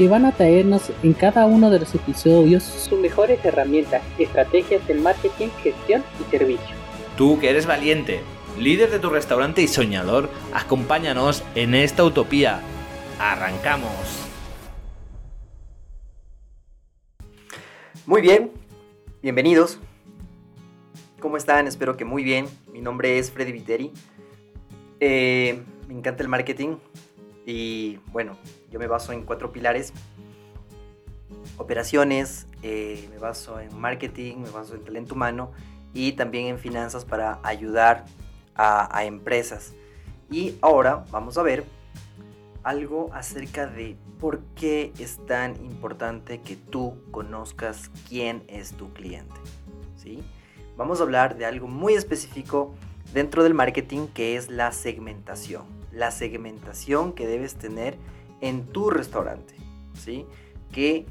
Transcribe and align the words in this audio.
que 0.00 0.08
van 0.08 0.24
a 0.24 0.32
traernos 0.32 0.90
en 1.02 1.12
cada 1.12 1.44
uno 1.44 1.68
de 1.68 1.78
los 1.78 1.94
episodios 1.94 2.62
sus 2.62 2.98
mejores 2.98 3.44
herramientas, 3.44 4.00
estrategias 4.18 4.88
de 4.88 4.94
marketing, 4.94 5.48
gestión 5.62 6.02
y 6.18 6.30
servicio. 6.30 6.74
Tú 7.18 7.38
que 7.38 7.50
eres 7.50 7.66
valiente, 7.66 8.20
líder 8.58 8.90
de 8.90 8.98
tu 8.98 9.10
restaurante 9.10 9.60
y 9.60 9.68
soñador, 9.68 10.30
acompáñanos 10.54 11.44
en 11.54 11.74
esta 11.74 12.02
utopía. 12.02 12.62
¡Arrancamos! 13.18 13.90
Muy 18.06 18.22
bien, 18.22 18.52
bienvenidos. 19.20 19.80
¿Cómo 21.20 21.36
están? 21.36 21.66
Espero 21.66 21.98
que 21.98 22.06
muy 22.06 22.24
bien. 22.24 22.46
Mi 22.72 22.80
nombre 22.80 23.18
es 23.18 23.30
Freddy 23.30 23.52
Viteri. 23.52 23.92
Eh, 24.98 25.60
me 25.88 25.92
encanta 25.92 26.22
el 26.22 26.30
marketing 26.30 26.76
y 27.46 27.98
bueno, 28.12 28.36
yo 28.70 28.78
me 28.78 28.86
baso 28.86 29.12
en 29.12 29.22
cuatro 29.22 29.52
pilares. 29.52 29.92
Operaciones, 31.56 32.46
eh, 32.62 33.08
me 33.10 33.18
baso 33.18 33.60
en 33.60 33.78
marketing, 33.78 34.38
me 34.38 34.50
baso 34.50 34.74
en 34.74 34.84
talento 34.84 35.14
humano 35.14 35.52
y 35.92 36.12
también 36.12 36.46
en 36.46 36.58
finanzas 36.58 37.04
para 37.04 37.38
ayudar 37.42 38.04
a, 38.54 38.96
a 38.96 39.04
empresas. 39.04 39.72
Y 40.30 40.56
ahora 40.60 41.04
vamos 41.10 41.38
a 41.38 41.42
ver 41.42 41.64
algo 42.62 43.10
acerca 43.12 43.66
de 43.66 43.96
por 44.18 44.40
qué 44.54 44.92
es 44.98 45.24
tan 45.26 45.56
importante 45.64 46.40
que 46.40 46.56
tú 46.56 47.02
conozcas 47.10 47.90
quién 48.08 48.44
es 48.48 48.72
tu 48.72 48.92
cliente. 48.92 49.34
¿sí? 49.96 50.22
Vamos 50.76 51.00
a 51.00 51.04
hablar 51.04 51.36
de 51.36 51.46
algo 51.46 51.66
muy 51.66 51.94
específico 51.94 52.74
dentro 53.12 53.42
del 53.42 53.54
marketing 53.54 54.06
que 54.08 54.36
es 54.36 54.48
la 54.50 54.72
segmentación. 54.72 55.79
La 55.92 56.10
segmentación 56.10 57.12
que 57.12 57.26
debes 57.26 57.56
tener 57.56 57.96
en 58.40 58.66
tu 58.66 58.90
restaurante, 58.90 59.54
¿sí? 59.94 60.26
Que 60.72 61.06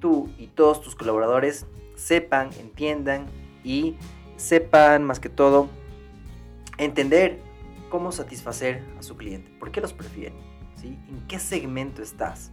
tú 0.00 0.28
y 0.38 0.48
todos 0.48 0.82
tus 0.82 0.94
colaboradores 0.94 1.66
sepan, 1.96 2.50
entiendan 2.60 3.26
y 3.64 3.96
sepan 4.36 5.04
más 5.04 5.18
que 5.18 5.28
todo 5.28 5.68
entender 6.78 7.40
cómo 7.90 8.12
satisfacer 8.12 8.82
a 8.98 9.02
su 9.02 9.16
cliente, 9.16 9.50
por 9.58 9.70
qué 9.70 9.80
los 9.80 9.92
prefieren, 9.92 10.38
¿sí? 10.80 10.98
¿En 11.08 11.26
qué 11.26 11.38
segmento 11.38 12.02
estás? 12.02 12.52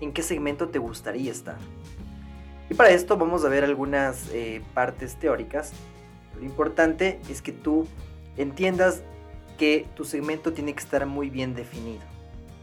¿En 0.00 0.12
qué 0.12 0.22
segmento 0.22 0.68
te 0.68 0.78
gustaría 0.78 1.30
estar? 1.30 1.56
Y 2.70 2.74
para 2.74 2.90
esto 2.90 3.16
vamos 3.16 3.44
a 3.44 3.48
ver 3.48 3.64
algunas 3.64 4.28
eh, 4.32 4.62
partes 4.74 5.16
teóricas. 5.16 5.72
Lo 6.36 6.44
importante 6.44 7.18
es 7.30 7.40
que 7.40 7.52
tú 7.52 7.86
entiendas 8.36 9.02
que 9.58 9.86
tu 9.94 10.04
segmento 10.04 10.52
tiene 10.54 10.72
que 10.72 10.80
estar 10.80 11.04
muy 11.04 11.28
bien 11.28 11.54
definido. 11.54 12.02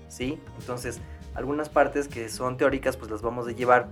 ¿sí? 0.08 0.40
Entonces, 0.60 1.00
algunas 1.36 1.70
partes 1.70 2.08
que 2.08 2.30
son 2.30 2.58
teóricas, 2.58 2.98
pues 2.98 3.12
las 3.12 3.22
vamos 3.22 3.48
a 3.48 3.52
llevar 3.52 3.90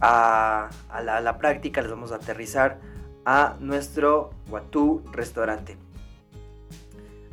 a, 0.00 0.70
la, 1.02 1.38
práctica, 1.38 1.82
las 1.82 1.90
vamos 1.90 2.12
a 2.12 2.16
aterrizar 2.16 2.80
a 3.24 3.56
nuestro 3.60 4.30
Watu 4.50 5.02
restaurante. 5.12 5.76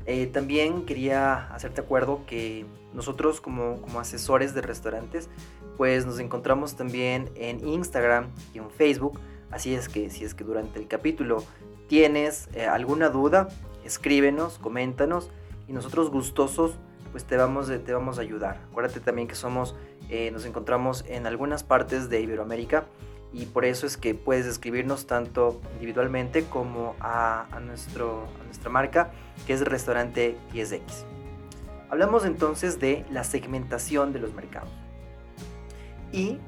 Eh, 0.05 0.27
también 0.27 0.85
quería 0.85 1.47
hacerte 1.53 1.79
acuerdo 1.79 2.25
que 2.27 2.65
nosotros 2.93 3.39
como, 3.39 3.79
asesores 3.97 4.53
de 4.53 4.61
restaurantes, 4.61 5.29
pues 5.77 6.05
nos 6.05 6.19
encontramos 6.19 6.75
también 6.75 7.31
en 7.35 7.65
Instagram 7.65 8.27
y 8.53 8.59
en 8.59 8.69
Facebook. 8.69 9.19
Así 9.49 9.73
es 9.73 9.87
que 9.87 10.09
si 10.09 10.25
es 10.25 10.33
que 10.33 10.43
durante 10.43 10.79
el 10.79 10.87
capítulo 10.87 11.43
tienes 11.87 12.49
eh, 12.53 12.65
alguna 12.65 13.09
duda, 13.09 13.47
escríbenos, 13.85 14.59
coméntanos 14.59 15.29
y 15.67 15.73
nosotros 15.73 16.09
gustosos 16.09 16.77
pues 17.11 17.25
te 17.25 17.37
vamos, 17.37 17.67
te 17.67 17.93
vamos 17.93 18.17
a 18.17 18.21
ayudar. 18.21 18.59
Acuérdate 18.71 18.99
también 18.99 19.27
que 19.27 19.35
somos, 19.35 19.75
eh, 20.09 20.31
nos 20.31 20.45
encontramos 20.45 21.05
en 21.07 21.27
algunas 21.27 21.63
partes 21.63 22.09
de 22.09 22.21
Iberoamérica 22.21 22.85
y 23.31 23.45
por 23.45 23.65
eso 23.65 23.85
es 23.85 23.97
que 23.97 24.15
puedes 24.15 24.47
escribirnos 24.47 25.05
tanto 25.05 25.61
individualmente 25.75 26.45
como 26.45 26.95
a, 26.99 27.45
nuestro, 27.63 28.27
nuestra 28.45 28.71
marca 28.71 29.11
que 29.45 29.53
es 29.53 29.61
restaurante 29.61 30.37
10X. 30.53 31.05
Hablamos 31.89 32.25
entonces 32.25 32.79
de 32.79 33.05
la 33.11 33.23
segmentación 33.23 34.11
de 34.11 34.19
los 34.19 34.33
mercados. 34.33 34.71
Y 36.11 36.39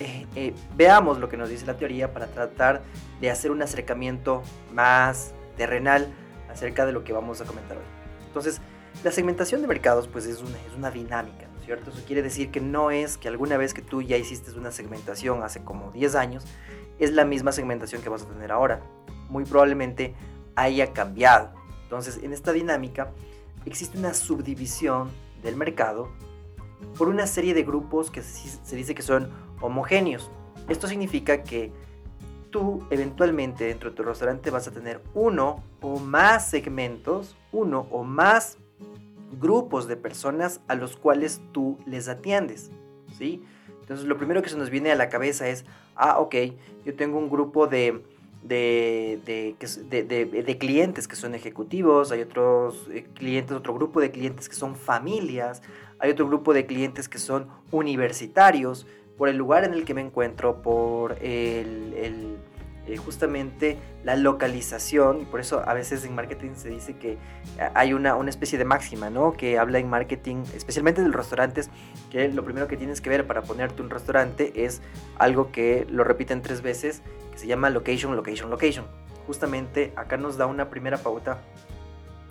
eh, 0.00 0.26
eh, 0.34 0.54
veamos 0.76 1.18
lo 1.18 1.30
que 1.30 1.38
nos 1.38 1.48
dice 1.48 1.64
la 1.64 1.78
teoría 1.78 2.12
para 2.12 2.26
tratar 2.26 2.82
de 3.22 3.30
hacer 3.30 3.50
un 3.50 3.62
acercamiento 3.62 4.42
más 4.72 5.32
terrenal 5.56 6.08
acerca 6.50 6.86
de 6.86 6.92
lo 6.92 7.04
que 7.04 7.12
vamos 7.12 7.40
a 7.40 7.44
comentar 7.44 7.76
hoy. 7.76 7.84
Entonces, 8.26 8.60
la 9.04 9.10
segmentación 9.10 9.62
de 9.62 9.68
mercados 9.68 10.08
pues 10.08 10.26
es 10.26 10.40
una, 10.40 10.58
es 10.66 10.74
una 10.76 10.90
dinámica, 10.90 11.46
¿no 11.52 11.58
es 11.58 11.64
cierto? 11.64 11.90
Eso 11.90 12.02
quiere 12.06 12.22
decir 12.22 12.50
que 12.50 12.60
no 12.60 12.90
es 12.90 13.16
que 13.16 13.28
alguna 13.28 13.56
vez 13.56 13.74
que 13.74 13.82
tú 13.82 14.02
ya 14.02 14.16
hiciste 14.16 14.50
una 14.58 14.70
segmentación 14.72 15.42
hace 15.42 15.62
como 15.62 15.90
10 15.92 16.14
años, 16.14 16.44
es 16.98 17.12
la 17.12 17.24
misma 17.24 17.52
segmentación 17.52 18.02
que 18.02 18.08
vas 18.08 18.22
a 18.22 18.26
tener 18.26 18.52
ahora. 18.52 18.82
Muy 19.28 19.44
probablemente 19.44 20.14
haya 20.54 20.92
cambiado. 20.92 21.52
Entonces, 21.84 22.20
en 22.22 22.32
esta 22.32 22.52
dinámica 22.52 23.10
existe 23.64 23.98
una 23.98 24.14
subdivisión 24.14 25.10
del 25.42 25.56
mercado 25.56 26.10
por 26.96 27.08
una 27.08 27.26
serie 27.26 27.54
de 27.54 27.62
grupos 27.62 28.10
que 28.10 28.22
se 28.22 28.76
dice 28.76 28.94
que 28.94 29.02
son 29.02 29.30
homogéneos. 29.60 30.30
Esto 30.68 30.86
significa 30.86 31.42
que 31.42 31.72
tú 32.50 32.86
eventualmente 32.90 33.64
dentro 33.64 33.90
de 33.90 33.96
tu 33.96 34.02
restaurante 34.02 34.50
vas 34.50 34.68
a 34.68 34.72
tener 34.72 35.00
uno 35.14 35.62
o 35.80 35.98
más 35.98 36.48
segmentos, 36.48 37.36
uno 37.52 37.86
o 37.90 38.04
más 38.04 38.58
grupos 39.40 39.86
de 39.88 39.96
personas 39.96 40.60
a 40.68 40.74
los 40.74 40.96
cuales 40.96 41.40
tú 41.52 41.78
les 41.86 42.08
atiendes, 42.08 42.70
¿sí? 43.16 43.42
Entonces 43.80 44.06
lo 44.06 44.16
primero 44.16 44.42
que 44.42 44.48
se 44.48 44.56
nos 44.56 44.70
viene 44.70 44.90
a 44.90 44.94
la 44.94 45.08
cabeza 45.08 45.48
es, 45.48 45.64
ah, 45.96 46.18
ok, 46.18 46.34
yo 46.84 46.94
tengo 46.94 47.18
un 47.18 47.28
grupo 47.30 47.66
de, 47.66 48.02
de, 48.42 49.18
de, 49.24 50.58
clientes 50.58 51.06
que 51.06 51.16
son 51.16 51.34
ejecutivos, 51.34 52.12
hay 52.12 52.22
otros 52.22 52.86
eh, 52.90 53.06
clientes, 53.14 53.56
otro 53.56 53.74
grupo 53.74 54.00
de 54.00 54.10
clientes 54.10 54.48
que 54.48 54.54
son 54.54 54.76
familias, 54.76 55.62
hay 55.98 56.10
otro 56.10 56.26
grupo 56.26 56.54
de 56.54 56.66
clientes 56.66 57.08
que 57.08 57.18
son 57.18 57.48
universitarios, 57.70 58.86
por 59.20 59.28
el 59.28 59.36
lugar 59.36 59.64
en 59.64 59.74
el 59.74 59.84
que 59.84 59.92
me 59.92 60.00
encuentro, 60.00 60.62
por 60.62 61.18
el 61.20 62.38
eh, 62.86 62.96
justamente 62.96 63.76
la 64.02 64.16
localización, 64.16 65.20
y 65.20 65.24
por 65.26 65.40
eso 65.40 65.62
a 65.62 65.74
veces 65.74 66.06
en 66.06 66.14
marketing 66.14 66.54
se 66.54 66.70
dice 66.70 66.96
que 66.96 67.18
hay 67.74 67.92
una, 67.92 68.16
una 68.16 68.30
especie 68.30 68.58
de 68.58 68.64
máxima, 68.64 69.10
¿no? 69.10 69.34
Que 69.34 69.58
habla 69.58 69.78
en 69.78 69.90
marketing, 69.90 70.44
especialmente 70.56 71.02
de 71.02 71.08
los 71.08 71.16
restaurantes, 71.16 71.68
que 72.10 72.28
lo 72.28 72.44
primero 72.44 72.66
que 72.66 72.78
tienes 72.78 73.02
que 73.02 73.10
ver 73.10 73.26
para 73.26 73.42
ponerte 73.42 73.82
un 73.82 73.90
restaurante 73.90 74.64
es 74.64 74.80
algo 75.18 75.52
que 75.52 75.86
lo 75.90 76.02
repiten 76.02 76.40
tres 76.40 76.62
veces, 76.62 77.02
que 77.30 77.36
se 77.36 77.46
llama 77.46 77.68
location, 77.68 78.16
location, 78.16 78.48
location. 78.48 78.86
Justamente 79.26 79.92
acá 79.96 80.16
nos 80.16 80.38
da 80.38 80.46
una 80.46 80.70
primera 80.70 80.96
pauta 80.96 81.42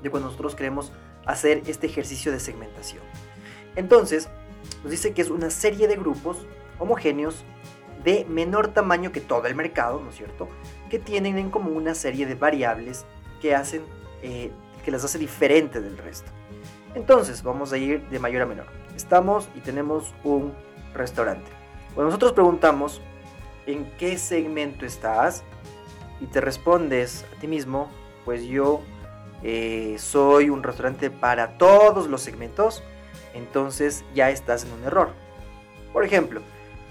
de 0.02 0.10
cuando 0.10 0.30
nosotros 0.30 0.56
queremos 0.56 0.92
hacer 1.28 1.62
este 1.68 1.86
ejercicio 1.86 2.32
de 2.32 2.40
segmentación. 2.40 3.04
Entonces, 3.76 4.28
nos 4.82 4.90
dice 4.90 5.14
que 5.14 5.22
es 5.22 5.30
una 5.30 5.52
serie 5.52 5.88
de 5.88 5.96
grupos 5.96 6.48
homogéneos 6.79 7.45
de 8.03 8.25
menor 8.25 8.69
tamaño 8.69 9.12
que 9.12 9.22
todo 9.22 9.45
el 9.47 9.56
mercado, 9.56 10.00
¿no 10.00 10.09
es 10.09 10.16
cierto? 10.16 10.47
Que 10.90 11.00
tienen 11.00 11.37
en 11.37 11.49
común 11.49 11.76
una 11.76 11.93
serie 11.93 12.26
de 12.26 12.35
variables 12.35 13.05
que 13.41 13.53
hacen, 13.53 13.84
eh, 14.23 14.52
que 14.84 14.91
las 14.91 15.03
hace 15.03 15.20
diferentes 15.20 15.84
del 15.84 15.97
resto. 15.97 16.31
Entonces, 16.96 17.43
vamos 17.43 17.72
a 17.72 17.78
ir 17.78 18.08
de 18.09 18.20
mayor 18.20 18.41
a 18.41 18.46
menor. 18.46 18.66
Estamos 18.96 19.47
y 19.55 19.59
tenemos 19.59 20.14
un 20.23 20.53
restaurante. 20.93 21.52
Cuando 21.93 22.05
nosotros 22.05 22.34
preguntamos 22.34 23.02
en 23.67 23.91
qué 23.97 24.17
segmento 24.17 24.85
estás 24.85 25.43
y 26.20 26.25
te 26.25 26.41
respondes 26.41 27.25
a 27.35 27.40
ti 27.40 27.47
mismo, 27.47 27.91
pues 28.25 28.43
yo 28.43 28.82
eh, 29.43 29.96
soy 29.99 30.49
un 30.49 30.64
restaurante 30.64 31.11
para 31.11 31.58
todos 31.58 32.08
los 32.08 32.22
segmentos, 32.22 32.84
entonces 33.34 34.03
ya 34.14 34.29
estás 34.29 34.66
en 34.66 34.72
un 34.73 34.84
error. 34.84 35.14
Por 35.93 36.03
ejemplo, 36.03 36.41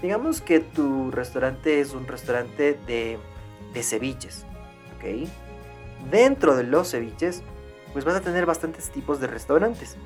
Digamos 0.01 0.41
que 0.41 0.59
tu 0.61 1.11
restaurante 1.11 1.81
es 1.81 1.93
un 1.93 2.07
restaurante 2.07 2.79
de, 2.87 3.19
ceviches, 3.83 4.45
¿ok? 4.97 5.29
Dentro 6.09 6.55
de 6.55 6.63
los 6.63 6.91
ceviches, 6.91 7.43
pues 7.91 8.05
vas 8.05 8.15
a 8.15 8.21
tener 8.21 8.45
bastantes 8.45 8.91
tipos 8.91 9.19
de 9.19 9.27
restaurantes. 9.27 9.97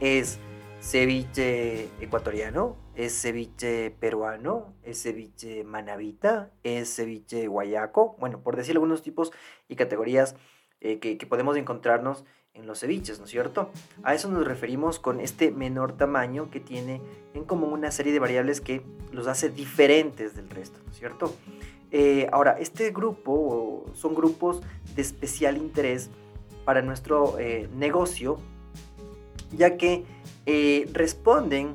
Es 0.00 0.38
ceviche 0.80 1.88
ecuatoriano, 2.00 2.76
¿Es 3.00 3.18
ceviche 3.22 3.90
peruano? 3.92 4.74
¿Es 4.82 5.02
ceviche 5.02 5.64
manavita? 5.64 6.50
¿Es 6.64 6.94
ceviche 6.94 7.46
guayaco? 7.46 8.14
Bueno, 8.18 8.42
por 8.42 8.56
decir 8.56 8.76
algunos 8.76 9.02
tipos 9.02 9.32
y 9.68 9.76
categorías 9.76 10.36
eh, 10.82 10.98
que 10.98 11.26
podemos 11.26 11.56
encontrarnos 11.56 12.26
en 12.54 12.66
los 12.66 12.80
ceviches, 12.80 13.18
¿no 13.18 13.24
es 13.24 13.30
cierto? 13.30 13.70
A 14.02 14.14
eso 14.14 14.28
nos 14.28 14.44
referimos 14.44 14.98
con 14.98 15.20
este 15.20 15.50
menor 15.50 15.92
tamaño 15.92 16.50
que 16.50 16.60
tiene 16.60 17.00
en 17.34 17.44
común 17.44 17.72
una 17.72 17.90
serie 17.90 18.12
de 18.12 18.18
variables 18.18 18.60
que 18.60 18.82
los 19.12 19.26
hace 19.26 19.50
diferentes 19.50 20.34
del 20.34 20.50
resto, 20.50 20.78
¿no 20.84 20.90
es 20.90 20.98
cierto? 20.98 21.34
Eh, 21.92 22.28
ahora, 22.32 22.52
este 22.58 22.90
grupo 22.90 23.86
son 23.94 24.14
grupos 24.14 24.62
de 24.94 25.02
especial 25.02 25.56
interés 25.56 26.10
para 26.64 26.82
nuestro 26.82 27.38
eh, 27.38 27.68
negocio, 27.74 28.38
ya 29.52 29.76
que 29.76 30.04
eh, 30.46 30.88
responden 30.92 31.72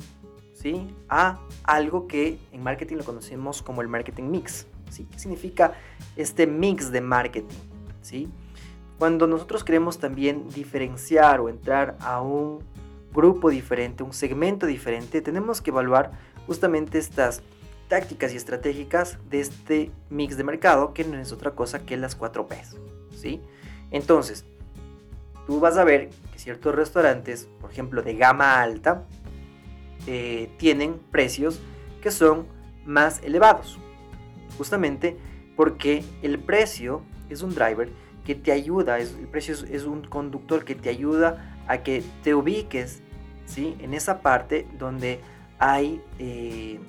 ¿sí? 0.53 0.87
a 1.09 1.39
algo 1.63 2.07
que 2.07 2.37
en 2.51 2.63
marketing 2.63 2.97
lo 2.97 3.03
conocemos 3.03 3.61
como 3.61 3.81
el 3.81 3.87
marketing 3.87 4.23
mix. 4.23 4.67
¿sí? 4.89 5.05
¿Qué 5.11 5.19
significa 5.19 5.73
este 6.15 6.47
mix 6.47 6.91
de 6.91 7.01
marketing? 7.01 7.55
¿sí? 8.01 8.29
Cuando 8.97 9.27
nosotros 9.27 9.63
queremos 9.63 9.99
también 9.99 10.49
diferenciar 10.49 11.41
o 11.41 11.49
entrar 11.49 11.97
a 11.99 12.21
un 12.21 12.63
grupo 13.13 13.49
diferente, 13.49 14.03
un 14.03 14.13
segmento 14.13 14.65
diferente, 14.65 15.21
tenemos 15.21 15.61
que 15.61 15.71
evaluar 15.71 16.11
justamente 16.47 16.97
estas 16.97 17.41
tácticas 17.87 18.33
y 18.33 18.37
estratégicas 18.37 19.17
de 19.29 19.41
este 19.41 19.91
mix 20.09 20.37
de 20.37 20.43
mercado 20.43 20.93
que 20.93 21.03
no 21.03 21.17
es 21.17 21.31
otra 21.31 21.51
cosa 21.51 21.85
que 21.85 21.97
las 21.97 22.15
4 22.15 22.47
Ps. 22.47 22.77
¿sí? 23.15 23.41
Entonces, 23.91 24.45
tú 25.45 25.59
vas 25.59 25.77
a 25.77 25.83
ver 25.83 26.09
que 26.31 26.39
ciertos 26.39 26.73
restaurantes, 26.73 27.47
por 27.61 27.71
ejemplo, 27.71 28.01
de 28.01 28.15
gama 28.15 28.61
alta, 28.61 29.05
eh, 30.07 30.49
tienen 30.57 30.99
precios 31.11 31.59
que 32.01 32.11
son 32.11 32.47
más 32.85 33.21
elevados. 33.23 33.77
Justamente 34.57 35.17
porque 35.55 36.03
el 36.21 36.39
precio 36.39 37.01
es 37.29 37.41
un 37.41 37.53
driver 37.53 37.89
que 38.25 38.35
te 38.35 38.51
ayuda, 38.51 38.99
es, 38.99 39.13
el 39.13 39.27
precio 39.27 39.53
es, 39.53 39.83
un 39.85 40.03
conductor 40.03 40.65
que 40.65 40.75
te 40.75 40.89
ayuda 40.89 41.57
a 41.67 41.83
que 41.83 42.03
te 42.23 42.33
ubiques 42.33 43.01
¿sí? 43.45 43.77
en 43.79 43.93
esa 43.93 44.21
parte 44.21 44.67
donde 44.77 45.19
hay 45.59 46.01
eh, 46.19 46.79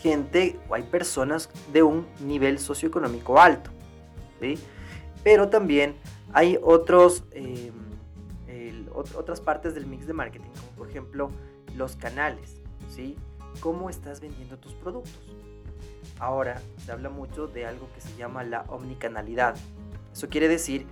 gente 0.00 0.58
o 0.68 0.74
hay 0.74 0.84
personas 0.84 1.50
de 1.72 1.82
un 1.82 2.06
nivel 2.20 2.58
socioeconómico 2.58 3.40
alto. 3.40 3.70
¿sí? 4.40 4.58
Pero 5.22 5.48
también 5.48 5.96
hay 6.32 6.58
otros, 6.62 7.24
em, 7.32 7.72
otras 8.92 9.40
partes 9.40 9.74
del 9.74 9.86
mix 9.86 10.06
de 10.06 10.12
marketing, 10.12 10.50
como 10.50 10.70
por 10.76 10.88
ejemplo 10.88 11.30
los 11.76 11.96
canales, 11.96 12.56
¿sí? 12.94 13.16
¿Cómo 13.60 13.90
estás 13.90 14.20
vendiendo 14.20 14.58
tus 14.58 14.74
productos? 14.74 15.20
Ahora 16.18 16.60
se 16.84 16.92
habla 16.92 17.08
mucho 17.10 17.46
de 17.46 17.66
algo 17.66 17.88
que 17.94 18.00
se 18.00 18.16
llama 18.16 18.44
la 18.44 18.62
omnicanalidad. 18.68 19.56
Eso 20.12 20.28
quiere 20.28 20.48
decir 20.48 20.86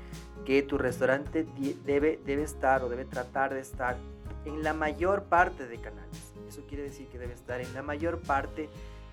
que 0.44 0.62
tu 0.62 0.78
restaurante 0.78 1.46
debe, 1.84 2.20
debe 2.24 2.42
estar 2.42 2.82
o 2.82 2.88
debe 2.88 3.04
tratar 3.04 3.52
de 3.52 3.60
estar 3.60 3.96
en 4.44 4.62
la 4.62 4.72
mayor 4.72 5.24
parte 5.24 5.66
de 5.66 5.78
canales. 5.78 6.32
Eso 6.48 6.62
quiere 6.66 6.84
decir 6.84 7.08
que 7.08 7.18
debe 7.18 7.34
estar 7.34 7.60
en 7.60 7.72
la 7.74 7.82
mayor 7.82 8.20
parte 8.20 8.68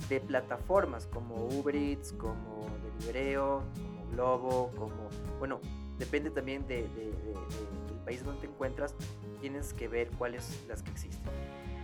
de 0.09 0.19
plataformas 0.19 1.07
como 1.07 1.45
Uber 1.47 1.75
Eats, 1.75 2.13
como 2.13 2.67
Delivereo, 2.83 3.63
como 3.75 4.11
Globo, 4.11 4.71
como, 4.77 5.09
bueno, 5.39 5.59
depende 5.97 6.29
también 6.29 6.65
de, 6.67 6.83
del 6.83 7.99
país 8.05 8.23
donde 8.23 8.41
te 8.41 8.47
encuentras, 8.47 8.93
tienes 9.41 9.73
que 9.73 9.87
ver 9.87 10.09
cuáles 10.17 10.63
las 10.67 10.83
que 10.83 10.91
existen. 10.91 11.21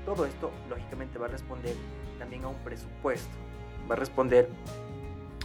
Todo 0.06 0.26
esto, 0.26 0.52
lógicamente, 0.70 1.20
va 1.20 1.26
a 1.26 1.30
responder 1.30 1.76
también 2.20 2.44
a 2.46 2.48
un 2.48 2.58
presupuesto, 2.64 3.36
va 3.90 3.96
a 3.96 3.98
responder 3.98 4.48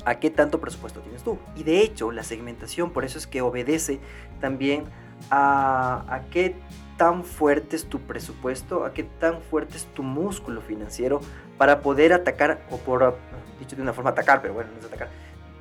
a 0.06 0.18
qué 0.20 0.30
tanto 0.30 0.60
presupuesto 0.60 1.00
tienes 1.00 1.22
tú. 1.22 1.36
Y 1.56 1.64
de 1.64 1.80
hecho, 1.80 2.10
la 2.12 2.22
segmentación, 2.22 2.90
por 2.90 3.04
eso 3.04 3.18
es 3.18 3.26
que 3.26 3.42
obedece 3.42 4.00
también 4.40 4.84
a, 5.30 6.04
a 6.08 6.22
qué 6.30 6.54
tan 6.96 7.24
fuerte 7.24 7.76
es 7.76 7.86
tu 7.86 8.00
presupuesto, 8.00 8.84
a 8.84 8.94
qué 8.94 9.02
tan 9.02 9.42
fuerte 9.42 9.76
es 9.76 9.84
tu 9.86 10.02
músculo 10.02 10.62
financiero 10.62 11.20
para 11.58 11.80
poder 11.80 12.12
atacar, 12.12 12.64
o 12.70 12.78
por, 12.78 13.18
dicho 13.58 13.76
de 13.76 13.82
una 13.82 13.92
forma 13.92 14.10
atacar, 14.10 14.40
pero 14.40 14.54
bueno, 14.54 14.70
no 14.72 14.78
es 14.78 14.86
atacar, 14.86 15.08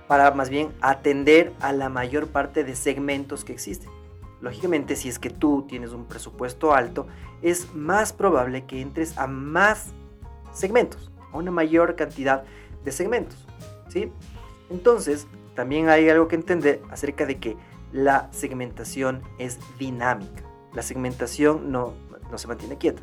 para 0.07 0.31
más 0.31 0.50
bien 0.50 0.71
atender 0.80 1.51
a 1.59 1.74
la 1.74 1.89
mayor 1.89 2.27
parte 2.27 2.63
de 2.63 2.75
segmentos 2.75 3.44
que 3.44 3.53
existen. 3.53 3.89
Lógicamente, 4.42 4.95
si 4.95 5.09
es 5.09 5.18
que 5.18 5.30
tú 5.30 5.65
tienes 5.68 5.92
un 5.92 6.06
presupuesto 6.06 6.74
alto, 6.74 7.07
es 7.42 7.74
más 7.74 8.13
probable 8.13 8.65
que 8.65 8.81
entres 8.81 9.18
a 9.18 9.27
más 9.27 9.88
segmentos, 10.53 11.12
a 11.33 11.38
una 11.38 11.51
mayor 11.51 11.95
cantidad 11.95 12.44
de 12.83 12.92
segmentos, 12.92 13.47
¿sí? 13.89 14.12
Entonces, 14.70 15.28
también 15.56 15.90
hay 15.90 16.10
algo 16.10 16.28
que 16.28 16.36
entender 16.36 16.82
acerca 16.90 17.26
de 17.26 17.40
que 17.40 17.58
la 17.92 18.28
segmentación 18.32 19.22
es 19.38 19.60
dinámica. 19.78 20.44
La 20.74 20.82
segmentación 20.82 21.72
no, 21.72 21.94
no 22.30 22.38
se 22.38 22.48
mantiene 22.48 22.78
quieta. 22.78 23.02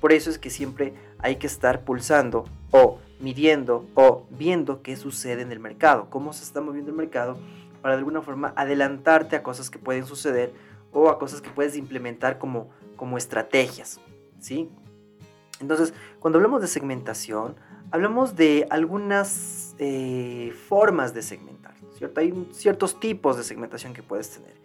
Por 0.00 0.12
eso 0.12 0.28
es 0.28 0.38
que 0.38 0.50
siempre 0.50 0.94
hay 1.18 1.36
que 1.36 1.46
estar 1.46 1.84
pulsando 1.84 2.44
o 2.70 2.98
midiendo 3.20 3.86
o 3.94 4.26
viendo 4.30 4.82
qué 4.82 4.96
sucede 4.96 5.42
en 5.42 5.50
el 5.50 5.60
mercado, 5.60 6.10
cómo 6.10 6.32
se 6.34 6.44
está 6.44 6.60
moviendo 6.60 6.90
el 6.90 6.96
mercado 6.96 7.38
para 7.80 7.94
de 7.94 8.00
alguna 8.00 8.20
forma 8.20 8.52
adelantarte 8.56 9.36
a 9.36 9.42
cosas 9.42 9.70
que 9.70 9.78
pueden 9.78 10.04
suceder 10.04 10.52
o 10.92 11.08
a 11.08 11.18
cosas 11.18 11.40
que 11.40 11.50
puedes 11.50 11.76
implementar 11.76 12.38
como, 12.38 12.68
como 12.96 13.16
estrategias, 13.16 14.00
¿sí? 14.38 14.70
Entonces, 15.60 15.94
cuando 16.18 16.38
hablamos 16.38 16.60
de 16.60 16.68
segmentación, 16.68 17.56
hablamos 17.94 18.34
de 18.34 18.66
algunas 18.70 19.76
eh, 19.78 20.52
formas 20.68 21.14
de 21.14 21.22
segmentar, 21.22 21.74
¿cierto? 21.96 22.18
Hay 22.18 22.48
ciertos 22.50 22.98
tipos 22.98 23.36
de 23.36 23.44
segmentación 23.44 23.94
que 23.94 24.02
puedes 24.02 24.30
tener. 24.30 24.56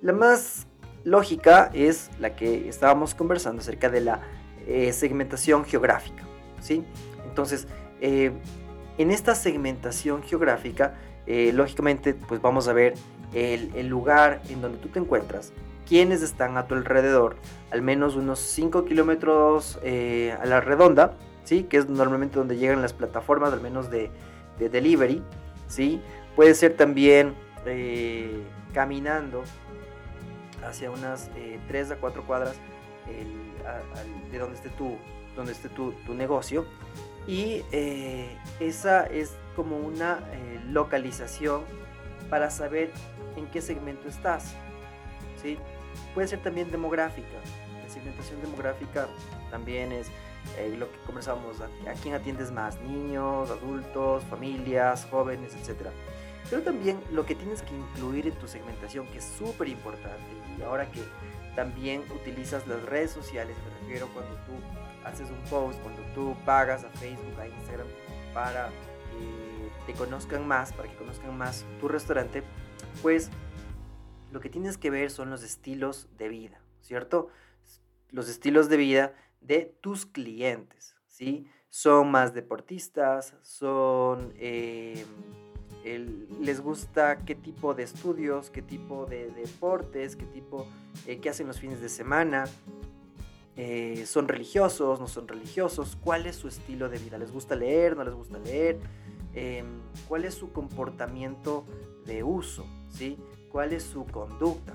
La 0.00 0.14
más 0.14 0.66
lógica 1.04 1.70
es 1.74 2.10
la 2.18 2.34
que 2.36 2.70
estábamos 2.70 3.14
conversando 3.14 3.60
acerca 3.60 3.90
de 3.90 4.00
la 4.00 4.22
eh, 4.66 4.94
segmentación 4.94 5.66
geográfica. 5.66 6.24
¿sí? 6.62 6.82
Entonces, 7.28 7.68
eh, 8.00 8.32
en 8.96 9.10
esta 9.10 9.34
segmentación 9.34 10.22
geográfica, 10.22 10.94
lógicamente, 11.26 12.14
pues 12.14 12.40
vamos 12.40 12.66
a 12.66 12.72
ver 12.72 12.94
el, 13.34 13.88
lugar 13.88 14.40
en 14.48 14.62
donde 14.62 14.78
tú 14.78 14.88
te 14.88 14.98
encuentras, 14.98 15.52
quiénes 15.86 16.22
están 16.22 16.56
a 16.56 16.66
tu 16.66 16.74
alrededor, 16.74 17.36
al 17.70 17.82
menos 17.82 18.16
unos 18.16 18.40
5 18.40 18.86
kilómetros 18.86 19.76
a 19.76 20.46
la 20.46 20.60
redonda, 20.60 21.14
¿sí? 21.44 21.64
que 21.64 21.78
es 21.78 21.88
normalmente 21.88 22.38
donde 22.38 22.56
llegan 22.56 22.82
las 22.82 22.92
plataformas, 22.92 23.52
al 23.52 23.60
menos 23.60 23.90
de, 23.90 24.10
delivery. 24.58 25.22
¿sí? 25.68 26.00
Puede 26.36 26.54
ser 26.54 26.76
también 26.76 27.34
caminando 28.72 29.42
hacia 30.64 30.90
unas 30.90 31.30
3 31.68 31.92
a 31.92 31.96
4 31.96 32.22
cuadras 32.26 32.56
de 34.30 34.38
donde 34.38 34.56
esté 34.56 34.68
tu, 34.70 34.96
donde 35.36 35.52
esté 35.52 35.68
tu, 35.68 35.94
negocio. 36.14 36.66
Y 37.26 37.62
eh, 37.70 38.36
esa 38.60 39.06
es 39.06 39.32
como 39.54 39.78
una 39.78 40.20
eh, 40.32 40.60
localización 40.68 41.62
para 42.28 42.50
saber 42.50 42.90
en 43.36 43.46
qué 43.46 43.60
segmento 43.60 44.08
estás. 44.08 44.54
¿sí? 45.40 45.58
Puede 46.14 46.28
ser 46.28 46.42
también 46.42 46.70
demográfica. 46.70 47.28
La 47.82 47.88
segmentación 47.88 48.40
demográfica 48.40 49.08
también 49.50 49.92
es 49.92 50.08
eh, 50.56 50.74
lo 50.78 50.90
que 50.90 50.98
conversábamos, 51.06 51.60
a, 51.60 51.90
a 51.90 51.94
quién 51.94 52.14
atiendes 52.14 52.50
más, 52.50 52.80
niños, 52.80 53.50
adultos, 53.50 54.24
familias, 54.24 55.06
jóvenes, 55.10 55.54
etc. 55.54 55.88
Pero 56.48 56.62
también 56.62 57.00
lo 57.12 57.26
que 57.26 57.34
tienes 57.34 57.62
que 57.62 57.74
incluir 57.74 58.26
en 58.26 58.34
tu 58.34 58.48
segmentación, 58.48 59.06
que 59.08 59.18
es 59.18 59.24
súper 59.24 59.68
importante, 59.68 60.30
y 60.58 60.62
ahora 60.62 60.90
que 60.90 61.02
también 61.54 62.02
utilizas 62.12 62.66
las 62.66 62.82
redes 62.82 63.10
sociales, 63.10 63.56
me 63.64 63.80
refiero 63.80 64.08
cuando 64.14 64.34
tú 64.46 64.52
haces 65.04 65.30
un 65.30 65.42
post, 65.50 65.78
cuando 65.80 66.02
tú 66.14 66.36
pagas 66.44 66.84
a 66.84 66.88
Facebook, 66.90 67.38
a 67.38 67.48
Instagram 67.48 67.86
para 68.32 68.68
que 68.68 69.92
te 69.92 69.98
conozcan 69.98 70.46
más, 70.46 70.72
para 70.72 70.88
que 70.88 70.96
conozcan 70.96 71.36
más 71.36 71.64
tu 71.80 71.88
restaurante, 71.88 72.42
pues 73.02 73.30
lo 74.32 74.40
que 74.40 74.48
tienes 74.48 74.78
que 74.78 74.90
ver 74.90 75.10
son 75.10 75.30
los 75.30 75.42
estilos 75.42 76.08
de 76.16 76.28
vida, 76.28 76.60
¿cierto? 76.80 77.28
Los 78.10 78.28
estilos 78.28 78.68
de 78.68 78.76
vida 78.76 79.14
de 79.40 79.74
tus 79.80 80.06
clientes, 80.06 80.96
¿sí? 81.08 81.46
Son 81.68 82.10
más 82.10 82.34
deportistas, 82.34 83.34
son... 83.42 84.32
Eh, 84.36 85.04
les 85.82 86.60
gusta 86.60 87.24
qué 87.24 87.34
tipo 87.34 87.72
de 87.74 87.84
estudios, 87.84 88.50
qué 88.50 88.60
tipo 88.60 89.06
de 89.06 89.30
deportes, 89.30 90.14
qué 90.14 90.26
tipo, 90.26 90.66
eh, 91.06 91.20
qué 91.20 91.30
hacen 91.30 91.46
los 91.46 91.58
fines 91.58 91.80
de 91.80 91.88
semana, 91.88 92.44
eh, 93.56 94.04
son 94.06 94.28
religiosos, 94.28 95.00
no 95.00 95.08
son 95.08 95.26
religiosos, 95.26 95.96
cuál 96.02 96.26
es 96.26 96.36
su 96.36 96.48
estilo 96.48 96.88
de 96.88 96.98
vida, 96.98 97.18
les 97.18 97.32
gusta 97.32 97.56
leer, 97.56 97.96
no 97.96 98.04
les 98.04 98.14
gusta 98.14 98.38
leer, 98.38 98.78
em, 99.34 99.80
cuál 100.06 100.24
es 100.24 100.34
su 100.34 100.52
comportamiento 100.52 101.64
de 102.04 102.22
uso, 102.22 102.66
¿sí? 102.90 103.18
cuál 103.50 103.72
es 103.72 103.82
su 103.82 104.06
conducta. 104.06 104.74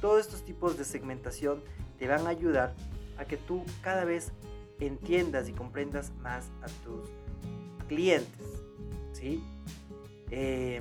Todos 0.00 0.20
estos 0.20 0.42
tipos 0.42 0.76
de 0.76 0.84
segmentación 0.84 1.62
te 1.98 2.08
van 2.08 2.26
a 2.26 2.30
ayudar 2.30 2.74
a 3.18 3.24
que 3.24 3.36
tú 3.36 3.64
cada 3.82 4.04
vez 4.04 4.32
entiendas 4.80 5.48
y 5.48 5.52
comprendas 5.52 6.12
más 6.22 6.50
a 6.62 6.66
tus 6.84 7.08
clientes. 7.88 8.46
¿sí? 9.12 9.42
Eh, 10.30 10.80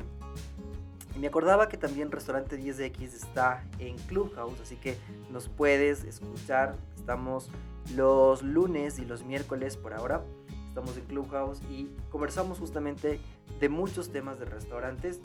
me 1.19 1.27
acordaba 1.27 1.67
que 1.67 1.77
también 1.77 2.11
Restaurante 2.11 2.59
10X 2.59 3.13
está 3.13 3.63
en 3.79 3.97
Clubhouse, 3.97 4.59
así 4.61 4.77
que 4.77 4.97
nos 5.29 5.49
puedes 5.49 6.03
escuchar. 6.03 6.75
Estamos 6.95 7.49
los 7.95 8.43
lunes 8.43 8.97
y 8.99 9.05
los 9.05 9.23
miércoles 9.23 9.75
por 9.75 9.93
ahora. 9.93 10.23
Estamos 10.69 10.95
en 10.95 11.03
Clubhouse 11.03 11.61
y 11.69 11.89
conversamos 12.09 12.59
justamente 12.59 13.19
de 13.59 13.69
muchos 13.69 14.11
temas 14.11 14.39
de 14.39 14.45
restaurantes. 14.45 15.19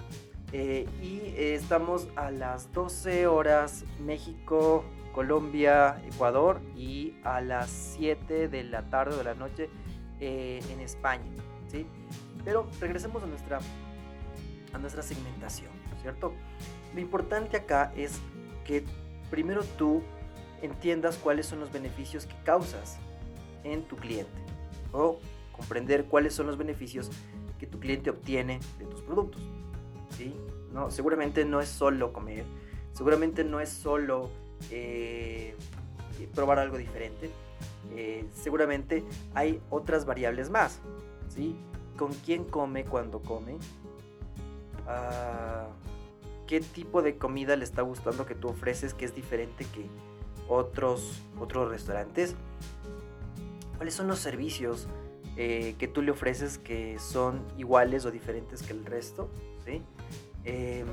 Eh, 0.52 0.88
y 1.02 1.18
eh, 1.36 1.54
estamos 1.54 2.08
a 2.14 2.30
las 2.30 2.72
12 2.72 3.26
horas 3.26 3.84
México, 4.00 4.84
Colombia, 5.12 6.00
Ecuador 6.06 6.60
y 6.76 7.14
a 7.24 7.40
las 7.40 7.68
7 7.98 8.48
de 8.48 8.64
la 8.64 8.82
tarde 8.82 9.14
o 9.14 9.18
de 9.18 9.24
la 9.24 9.34
noche 9.34 9.68
eh, 10.20 10.60
en 10.70 10.80
España. 10.80 11.24
¿sí? 11.68 11.86
Pero 12.44 12.68
regresemos 12.80 13.22
a 13.22 13.26
nuestra, 13.26 13.58
a 14.72 14.78
nuestra 14.78 15.02
segmentación, 15.02 15.70
¿cierto? 16.00 16.32
Lo 16.94 17.00
importante 17.00 17.56
acá 17.56 17.92
es 17.96 18.20
que 18.64 18.84
primero 19.30 19.64
tú 19.76 20.02
entiendas 20.62 21.16
cuáles 21.16 21.46
son 21.46 21.60
los 21.60 21.72
beneficios 21.72 22.26
que 22.26 22.36
causas 22.44 22.98
en 23.64 23.82
tu 23.82 23.96
cliente 23.96 24.40
o 24.92 25.18
comprender 25.52 26.04
cuáles 26.04 26.34
son 26.34 26.46
los 26.46 26.56
beneficios 26.56 27.10
que 27.58 27.66
tu 27.66 27.80
cliente 27.80 28.10
obtiene 28.10 28.60
de 28.78 28.86
tus 28.86 29.02
productos. 29.02 29.42
No, 30.72 30.90
seguramente 30.90 31.44
no 31.44 31.60
es 31.60 31.68
solo 31.68 32.12
comer, 32.12 32.44
seguramente 32.92 33.44
no 33.44 33.60
es 33.60 33.70
solo 33.70 34.30
eh, 34.70 35.54
probar 36.34 36.58
algo 36.58 36.76
diferente, 36.76 37.30
eh, 37.94 38.26
seguramente 38.32 39.04
hay 39.34 39.60
otras 39.70 40.04
variables 40.04 40.50
más. 40.50 40.80
¿sí? 41.28 41.56
¿Con 41.96 42.12
quién 42.12 42.44
come 42.44 42.84
cuando 42.84 43.20
come? 43.20 43.56
Ah, 44.86 45.68
¿Qué 46.46 46.60
tipo 46.60 47.02
de 47.02 47.16
comida 47.16 47.56
le 47.56 47.64
está 47.64 47.82
gustando 47.82 48.26
que 48.26 48.34
tú 48.34 48.48
ofreces 48.48 48.94
que 48.94 49.04
es 49.04 49.14
diferente 49.14 49.64
que 49.64 49.86
otros, 50.48 51.22
otros 51.40 51.70
restaurantes? 51.70 52.34
¿Cuáles 53.76 53.94
son 53.94 54.06
los 54.06 54.20
servicios 54.20 54.86
eh, 55.36 55.74
que 55.78 55.88
tú 55.88 56.02
le 56.02 56.12
ofreces 56.12 56.58
que 56.58 56.98
son 56.98 57.42
iguales 57.58 58.04
o 58.04 58.10
diferentes 58.10 58.62
que 58.62 58.72
el 58.72 58.84
resto? 58.84 59.28
¿sí? 59.64 59.82
Em, 60.46 60.86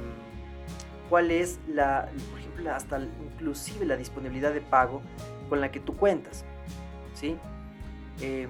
¿Cuál 1.10 1.32
es 1.32 1.60
la, 1.68 2.10
por 2.32 2.40
ejemplo, 2.40 2.74
hasta 2.74 3.00
inclusive 3.00 3.86
la 3.86 3.96
disponibilidad 3.96 4.52
de 4.52 4.62
pago 4.62 5.02
con 5.48 5.62
la 5.62 5.72
que 5.72 5.80
tú 5.80 5.96
cuentas? 5.96 6.44
¿sí? 7.14 7.38
Em, 8.22 8.50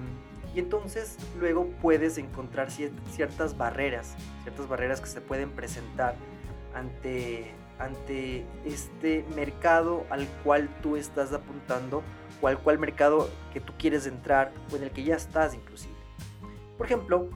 y 0.54 0.60
entonces 0.60 1.18
luego 1.38 1.68
puedes 1.82 2.16
encontrar 2.16 2.70
ciertas 2.70 3.56
barreras, 3.56 4.14
ciertas 4.42 4.68
barreras 4.68 5.00
que 5.00 5.08
se 5.08 5.20
pueden 5.20 5.50
presentar 5.50 6.14
ante, 6.74 7.50
ante 7.78 8.46
este 8.64 9.24
mercado 9.34 10.04
al 10.10 10.28
cual 10.44 10.68
tú 10.80 10.96
estás 10.96 11.32
apuntando 11.32 12.02
o 12.40 12.48
al 12.48 12.58
cual 12.58 12.78
mercado 12.78 13.28
que 13.52 13.60
tú 13.60 13.72
quieres 13.78 14.06
entrar 14.06 14.52
o 14.72 14.76
en 14.76 14.84
el 14.84 14.90
que 14.90 15.02
ya 15.02 15.16
estás 15.16 15.54
inclusive. 15.54 15.94
Por 16.78 16.86
ejemplo, 16.86 17.28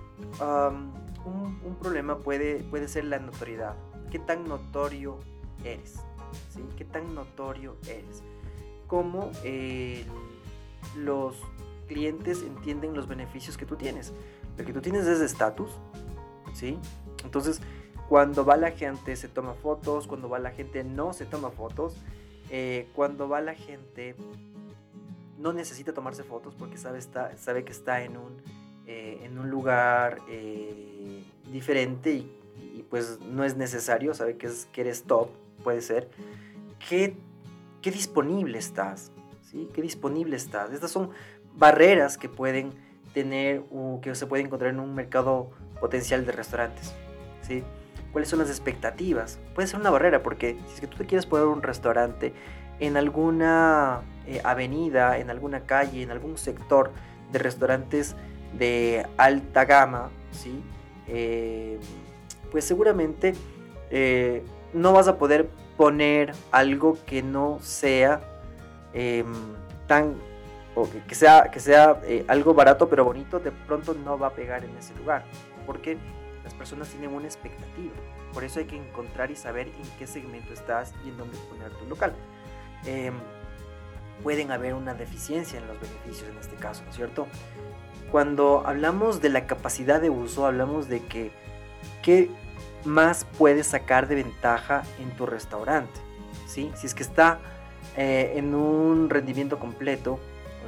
un, 1.29 1.77
problema 1.81 2.19
puede, 2.19 2.63
puede 2.65 2.89
ser 2.89 3.05
la 3.05 3.19
notoriedad. 3.19 3.77
¿Qué 4.11 4.19
tan 4.19 4.45
notorio 4.49 5.19
eres? 5.65 5.97
¿Sí? 6.51 6.63
¿Qué 6.77 6.85
tan 6.85 7.15
notorio 7.15 7.77
eres? 7.87 8.23
Como 8.87 9.31
los 10.97 11.37
clientes 11.87 12.43
entienden 12.43 12.95
los 12.95 13.07
beneficios 13.07 13.57
que 13.57 13.67
tú 13.67 13.77
tienes. 13.77 14.13
Lo 14.57 14.65
que 14.65 14.73
tú 14.73 14.81
tienes 14.81 15.07
es 15.07 15.21
estatus, 15.21 15.71
¿sí? 16.55 16.79
Entonces, 17.25 17.61
cuando 18.09 18.45
va 18.45 18.57
la 18.57 18.71
gente 18.71 19.17
se 19.17 19.29
toma 19.29 19.55
fotos, 19.55 20.07
cuando 20.07 20.29
va 20.29 20.39
la 20.39 20.51
gente 20.51 20.85
no 20.85 21.13
se 21.13 21.27
toma 21.27 21.51
fotos, 21.51 21.97
eh, 22.51 22.89
cuando 22.95 23.29
va 23.29 23.41
la 23.41 23.55
gente 23.55 24.17
no 25.39 25.53
necesita 25.53 25.93
tomarse 25.93 26.25
fotos 26.25 26.55
porque 26.55 26.79
sabe, 26.79 26.99
está, 26.99 27.37
sabe 27.37 27.65
que 27.65 27.73
está 27.73 28.03
en 28.03 28.17
un, 28.17 28.43
eh, 28.91 29.21
en 29.23 29.39
un 29.39 29.51
lugar 29.51 30.19
eh, 30.31 31.23
diferente 31.53 32.11
y, 32.11 32.85
pues 32.89 33.21
no 33.21 33.45
es 33.45 33.55
necesario, 33.55 34.15
sabe 34.15 34.39
que, 34.39 34.47
es, 34.47 34.67
que 34.73 34.81
eres 34.81 35.03
top, 35.03 35.29
puede 35.63 35.83
ser. 35.83 36.09
¿Qué, 36.89 37.15
qué 37.83 37.91
disponible 37.91 38.57
estás? 38.57 39.13
¿Sí? 39.43 39.69
¿Qué 39.75 39.83
disponible 39.83 40.37
estás? 40.37 40.73
Estas 40.73 40.91
son 40.91 41.11
barreras 41.55 42.17
que 42.17 42.31
pueden 42.31 42.73
tener 43.13 43.63
o 43.71 44.01
que 44.01 44.15
se 44.15 44.27
puede 44.27 44.43
encontrar 44.43 44.71
en 44.71 44.81
un 44.81 44.95
mercado 44.95 45.51
potencial 45.81 46.25
de 46.25 46.33
restaurantes. 46.33 46.95
¿sí? 47.43 47.63
¿Cuáles 48.11 48.31
son 48.31 48.39
las 48.39 48.49
expectativas? 48.49 49.39
Puede 49.55 49.69
ser 49.69 49.81
una 49.81 49.91
barrera 49.91 50.23
porque 50.23 50.57
si 50.67 50.75
es 50.77 50.81
que 50.81 50.87
tú 50.87 50.97
te 50.97 51.05
quieres 51.05 51.27
poner 51.27 51.47
un 51.47 51.61
restaurante 51.61 52.33
en 52.81 52.97
alguna 52.97 54.01
eh, 54.27 54.41
avenida, 54.45 55.19
en 55.19 55.29
alguna 55.29 55.67
calle, 55.67 56.03
en 56.03 56.11
algún 56.11 56.39
sector 56.39 56.91
de 57.33 57.39
restaurantes 57.39 58.17
de 58.53 59.07
alta 59.17 59.65
gama, 59.65 60.11
¿sí? 60.33 60.63
Eh, 61.07 61.79
pues 62.51 62.65
seguramente 62.65 63.35
eh, 63.91 64.43
no 64.73 64.93
vas 64.93 65.09
a 65.09 65.17
poder 65.19 65.49
poner 65.77 66.35
algo 66.51 66.99
que 67.07 67.23
no 67.23 67.59
sea 67.61 68.21
em, 68.93 69.27
tan 69.87 70.17
que, 71.09 71.15
sea, 71.15 71.51
que 71.51 71.61
sea 71.61 72.01
eh, 72.05 72.25
algo 72.29 72.55
barato 72.55 72.89
pero 72.89 73.05
bonito, 73.05 73.41
de 73.41 73.51
pronto 73.51 73.95
no 73.95 74.19
va 74.19 74.29
a 74.29 74.31
pegar 74.31 74.65
en 74.65 74.77
ese 74.77 74.95
lugar. 74.95 75.25
Porque 75.67 75.99
las 76.45 76.55
personas 76.55 76.89
tienen 76.89 77.13
una 77.13 77.27
expectativa. 77.27 77.95
Por 78.33 78.45
eso 78.45 78.61
hay 78.61 78.67
que 78.67 78.77
encontrar 78.77 79.31
y 79.31 79.37
saber 79.37 79.69
en 79.69 79.99
qué 79.99 80.07
segmento 80.07 80.53
estás 80.53 80.95
y 81.05 81.09
en 81.09 81.17
dónde 81.17 81.37
poner 81.49 81.73
tu 81.73 81.87
local. 81.87 82.13
Em, 82.85 83.15
pueden 84.23 84.51
haber 84.51 84.75
una 84.75 84.95
deficiencia 84.95 85.59
en 85.59 85.67
los 85.67 85.81
beneficios 85.81 86.29
en 86.31 86.39
este 86.39 86.57
caso, 86.57 86.83
¿no 86.85 86.91
es 86.91 86.97
cierto? 86.97 87.27
Cuando 88.11 88.63
hablamos 88.67 89.21
de 89.21 89.29
la 89.29 89.47
capacidad 89.47 90.01
de 90.01 90.11
uso, 90.11 90.47
hablamos 90.47 90.89
de 90.89 91.05
que 91.05 91.31
qué 92.03 92.31
más 92.85 93.27
puedes 93.37 93.67
sacar 93.67 94.09
de 94.09 94.17
ventaja 94.17 94.83
en 94.99 95.11
tu 95.17 95.27
restaurante. 95.27 96.01
¿sí? 96.47 96.71
Si 96.75 96.87
es 96.87 96.95
que 96.95 97.03
está 97.03 97.39
eh, 97.97 98.33
en 98.37 98.55
un 98.55 99.11
rendimiento 99.11 99.59
completo, 99.59 100.19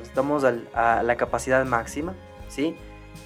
estamos 0.02 0.44
a 0.44 1.02
la 1.02 1.16
capacidad 1.16 1.64
máxima, 1.64 2.14
¿sí? 2.48 2.76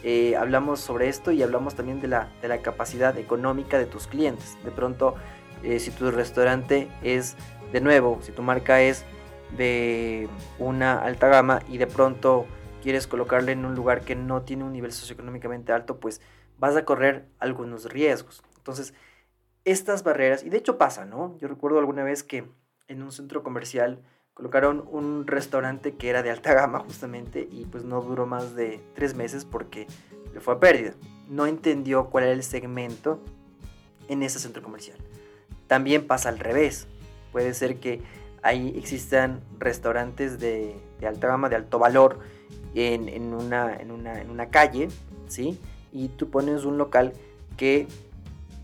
Eh, 0.02 0.36
hablamos 0.36 0.80
sobre 0.80 1.08
esto 1.08 1.30
y 1.30 1.42
hablamos 1.42 1.74
también 1.74 2.00
de 2.00 2.08
la, 2.08 2.28
de 2.42 2.48
la 2.48 2.62
capacidad 2.62 3.16
económica 3.18 3.78
de 3.78 3.86
tus 3.86 4.06
clientes. 4.06 4.56
De 4.64 4.70
pronto, 4.70 5.14
eh, 5.62 5.78
si 5.78 5.90
tu 5.90 6.10
restaurante 6.10 6.88
es, 7.02 7.36
de 7.72 7.80
nuevo, 7.80 8.18
si 8.22 8.32
tu 8.32 8.42
marca 8.42 8.80
es 8.80 9.04
de 9.56 10.28
una 10.58 10.98
alta 10.98 11.28
gama 11.28 11.60
y 11.68 11.78
de 11.78 11.86
pronto 11.86 12.46
quieres 12.84 13.06
colocarle 13.06 13.52
en 13.52 13.64
un 13.64 13.74
lugar 13.74 14.02
que 14.02 14.14
no 14.14 14.42
tiene 14.42 14.62
un 14.62 14.72
nivel 14.74 14.92
socioeconómicamente 14.92 15.72
alto, 15.72 15.98
pues 16.00 16.20
vas 16.58 16.76
a 16.76 16.84
correr 16.84 17.26
algunos 17.38 17.86
riesgos. 17.86 18.42
Entonces, 18.58 18.92
estas 19.64 20.04
barreras, 20.04 20.44
y 20.44 20.50
de 20.50 20.58
hecho 20.58 20.76
pasa, 20.76 21.06
¿no? 21.06 21.38
Yo 21.38 21.48
recuerdo 21.48 21.78
alguna 21.78 22.04
vez 22.04 22.22
que 22.22 22.44
en 22.86 23.02
un 23.02 23.10
centro 23.10 23.42
comercial 23.42 24.02
colocaron 24.34 24.86
un 24.90 25.26
restaurante 25.26 25.94
que 25.94 26.10
era 26.10 26.22
de 26.22 26.30
alta 26.30 26.52
gama 26.52 26.80
justamente 26.80 27.48
y 27.50 27.64
pues 27.64 27.84
no 27.84 28.02
duró 28.02 28.26
más 28.26 28.54
de 28.54 28.82
tres 28.94 29.14
meses 29.14 29.46
porque 29.46 29.86
le 30.34 30.40
fue 30.40 30.52
a 30.52 30.60
pérdida. 30.60 30.92
No 31.30 31.46
entendió 31.46 32.10
cuál 32.10 32.24
era 32.24 32.34
el 32.34 32.42
segmento 32.42 33.18
en 34.08 34.22
ese 34.22 34.38
centro 34.38 34.62
comercial. 34.62 34.98
También 35.68 36.06
pasa 36.06 36.28
al 36.28 36.38
revés. 36.38 36.86
Puede 37.32 37.54
ser 37.54 37.80
que 37.80 38.02
ahí 38.42 38.74
existan 38.76 39.40
restaurantes 39.58 40.38
de, 40.38 40.76
alta 41.02 41.28
gama, 41.28 41.48
de 41.48 41.56
alto 41.56 41.78
valor 41.78 42.18
en, 42.74 43.32
una, 43.32 43.76
en, 43.76 43.90
una, 43.90 44.20
en 44.20 44.30
una 44.30 44.50
calle, 44.50 44.88
¿sí? 45.28 45.58
Y 45.92 46.08
tú 46.08 46.30
pones 46.30 46.64
un 46.64 46.78
local 46.78 47.12
que 47.56 47.86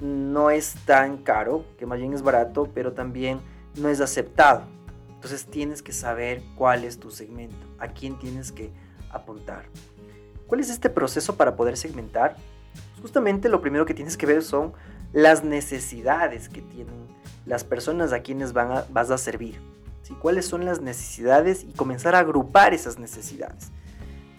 no 0.00 0.50
es 0.50 0.74
tan 0.86 1.18
caro, 1.18 1.64
que 1.78 1.86
más 1.86 1.98
bien 1.98 2.12
es 2.12 2.22
barato, 2.22 2.68
pero 2.74 2.92
también 2.92 3.40
no 3.76 3.88
es 3.88 4.00
aceptado 4.00 4.64
entonces 5.20 5.44
tienes 5.44 5.82
que 5.82 5.92
saber 5.92 6.40
cuál 6.54 6.82
es 6.82 6.98
tu 6.98 7.10
segmento, 7.10 7.66
a 7.78 7.88
quién 7.88 8.18
tienes 8.18 8.52
que 8.52 8.70
apuntar. 9.10 9.66
¿Cuál 10.46 10.62
es 10.62 10.70
este 10.70 10.88
proceso 10.88 11.36
para 11.36 11.56
poder 11.56 11.76
segmentar? 11.76 12.36
Justamente 13.02 13.50
lo 13.50 13.60
primero 13.60 13.84
que 13.84 13.92
tienes 13.92 14.16
que 14.16 14.24
ver 14.24 14.42
son 14.42 14.72
las 15.12 15.44
necesidades 15.44 16.48
que 16.48 16.62
tienen 16.62 17.06
las 17.44 17.64
personas 17.64 18.14
a 18.14 18.20
quienes 18.20 18.54
van 18.54 18.84
vas 18.88 19.10
a 19.10 19.18
servir. 19.18 19.60
¿sí? 20.00 20.14
¿Cuáles 20.14 20.46
son 20.46 20.64
las 20.64 20.80
necesidades? 20.80 21.64
Y 21.64 21.74
comenzar 21.74 22.14
a 22.14 22.20
agrupar 22.20 22.72
esas 22.72 22.98
necesidades. 22.98 23.72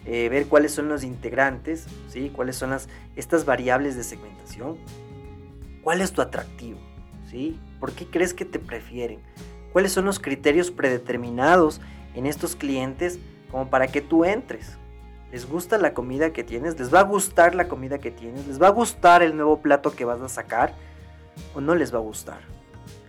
Eh, 0.04 0.28
ver 0.28 0.46
cuáles 0.46 0.72
son 0.72 0.88
los 0.88 1.04
integrantes, 1.04 1.86
¿sí? 2.08 2.30
cuáles 2.34 2.56
son 2.56 2.70
las, 2.70 2.88
estas 3.14 3.44
variables 3.44 3.96
de 3.96 4.04
segmentación. 4.04 4.76
¿Cuál 5.82 6.00
es 6.00 6.12
tu 6.12 6.22
atractivo? 6.22 6.78
¿sí? 7.30 7.58
¿Por 7.78 7.92
qué 7.92 8.06
crees 8.06 8.34
que 8.34 8.44
te 8.44 8.58
prefieren? 8.58 9.20
cuáles 9.72 9.92
son 9.92 10.04
los 10.04 10.20
criterios 10.20 10.70
predeterminados 10.70 11.80
en 12.14 12.26
estos 12.26 12.54
clientes 12.54 13.18
como 13.50 13.68
para 13.68 13.88
que 13.88 14.00
tú 14.00 14.24
entres. 14.24 14.76
les 15.30 15.48
gusta 15.48 15.78
la 15.78 15.94
comida 15.94 16.32
que 16.32 16.44
tienes, 16.44 16.78
les 16.78 16.92
va 16.92 17.00
a 17.00 17.04
gustar 17.04 17.54
la 17.54 17.66
comida 17.66 17.98
que 17.98 18.10
tienes, 18.10 18.46
les 18.46 18.60
va 18.60 18.66
a 18.66 18.70
gustar 18.70 19.22
el 19.22 19.34
nuevo 19.34 19.62
plato 19.62 19.96
que 19.96 20.04
vas 20.04 20.20
a 20.20 20.28
sacar 20.28 20.74
o 21.54 21.60
no 21.62 21.74
les 21.74 21.92
va 21.92 21.98
a 21.98 22.02
gustar. 22.02 22.40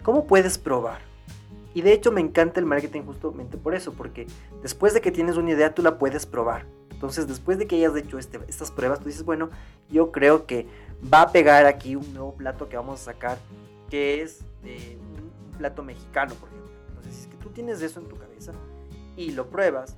¿Cómo 0.04 0.26
puedes 0.26 0.58
probar? 0.58 1.00
Y 1.74 1.82
de 1.82 1.92
hecho 1.92 2.14
me 2.14 2.22
encanta 2.22 2.62
el 2.62 2.66
marketing 2.66 3.02
justamente 3.02 3.58
por 3.58 3.76
eso, 3.76 3.92
porque 3.92 4.26
después 4.62 4.94
de 4.94 5.02
que 5.02 5.12
tienes 5.12 5.36
una 5.36 5.52
idea 5.52 5.74
tú 5.74 5.82
la 5.82 5.98
puedes 5.98 6.26
probar. 6.26 6.66
Entonces 6.94 7.28
después 7.28 7.58
de 7.58 7.68
que 7.68 7.76
hayas 7.76 7.96
hecho 7.96 8.18
este, 8.18 8.40
estas 8.48 8.72
pruebas, 8.72 9.00
tú 9.00 9.06
dices, 9.06 9.24
bueno, 9.24 9.50
yo 9.90 10.12
creo 10.12 10.46
que 10.46 10.68
va 11.12 11.24
a 11.24 11.32
pegar 11.32 11.66
aquí 11.66 11.96
un 11.96 12.14
nuevo 12.14 12.34
plato 12.36 12.70
que 12.70 12.78
vamos 12.78 13.02
a 13.02 13.04
sacar, 13.04 13.38
que 13.90 14.22
es 14.22 14.42
eh, 14.64 14.98
un 14.98 15.58
plato 15.58 15.84
mexicano, 15.84 16.34
por 16.36 16.50
ejemplo. 16.50 16.72
Entonces, 16.90 17.16
si 17.16 17.22
es 17.24 17.28
que 17.28 17.38
tú 17.38 17.50
tienes 17.50 17.82
eso 17.82 18.00
en 18.00 18.08
tu 18.08 18.18
cabeza 18.18 18.54
y 19.18 19.32
lo 19.32 19.50
pruebas 19.50 19.98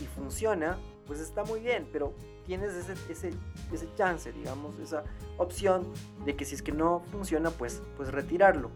y 0.00 0.06
funciona, 0.06 0.78
pues 1.06 1.20
está 1.20 1.44
muy 1.44 1.60
bien, 1.60 1.88
pero 1.92 2.14
tienes 2.46 2.74
ese, 2.74 2.94
ese, 3.10 3.30
ese 3.72 3.88
chance, 3.96 4.32
digamos, 4.32 4.78
esa 4.78 5.04
opción 5.38 5.86
de 6.24 6.36
que 6.36 6.44
si 6.44 6.54
es 6.54 6.62
que 6.62 6.72
no 6.72 7.02
funciona, 7.10 7.50
pues, 7.50 7.82
pues 7.96 8.10
retirarlo. 8.10 8.70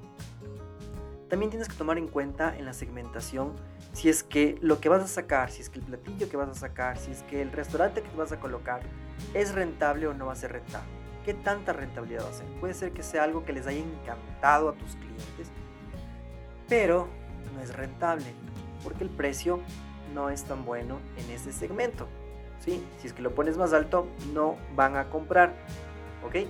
También 1.35 1.51
tienes 1.51 1.69
que 1.69 1.75
tomar 1.75 1.99
en 1.99 2.07
cuenta 2.07 2.57
en 2.57 2.65
la 2.65 2.73
segmentación 2.73 3.55
si 3.93 4.09
es 4.09 4.23
que 4.23 4.57
lo 4.61 4.79
que 4.79 4.89
vas 4.89 5.03
a 5.03 5.09
sacar, 5.09 5.51
si 5.51 5.63
es 5.63 5.69
que 5.69 5.81
el 5.81 5.85
platillo 5.85 6.29
que 6.29 6.37
vas 6.37 6.49
a 6.49 6.55
sacar, 6.55 6.97
si 6.97 7.11
es 7.11 7.25
que 7.25 7.43
el 7.43 7.51
restaurante 7.51 8.05
que 8.05 8.17
vas 8.17 8.31
a 8.31 8.39
colocar 8.39 8.83
es 9.35 9.53
rentable 9.53 10.07
o 10.07 10.15
no 10.15 10.27
va 10.27 10.35
a 10.35 10.37
ser 10.37 10.53
rentable. 10.53 10.89
¿Qué 11.25 11.35
tanta 11.35 11.73
rentabilidad 11.73 12.25
va 12.25 12.31
a 12.31 12.35
ser? 12.35 12.47
Puede 12.61 12.73
ser 12.73 12.93
que 12.93 13.03
sea 13.03 13.25
algo 13.25 13.45
que 13.45 13.53
les 13.53 13.67
haya 13.67 13.81
encantado 13.81 14.69
a 14.69 14.75
tus 14.75 14.95
clientes, 14.95 15.51
pero 16.69 17.09
no 17.53 17.61
es 17.61 17.75
rentable 17.75 18.27
porque 18.85 19.03
el 19.03 19.11
precio 19.11 19.59
no 20.15 20.31
es 20.31 20.45
tan 20.45 20.65
bueno 20.65 21.01
en 21.17 21.29
ese 21.33 21.53
segmento. 21.53 22.07
¿sí? 22.61 22.81
Si 23.01 23.09
es 23.09 23.13
que 23.13 23.23
lo 23.23 23.35
pones 23.35 23.57
más 23.57 23.73
alto, 23.73 24.07
no 24.33 24.57
van 24.77 24.97
a 24.97 25.11
comprar. 25.11 25.53
¿Ok? 26.25 26.47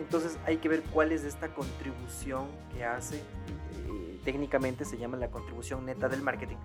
Entonces 0.00 0.36
hay 0.44 0.56
que 0.56 0.68
ver 0.68 0.82
cuál 0.82 1.12
es 1.12 1.22
esta 1.22 1.46
contribución 1.54 2.48
que 2.74 2.84
hace 2.84 3.22
técnicamente 4.26 4.84
se 4.84 4.98
llama 4.98 5.16
la 5.16 5.30
contribución 5.30 5.86
neta 5.86 6.08
del 6.08 6.20
marketing, 6.20 6.56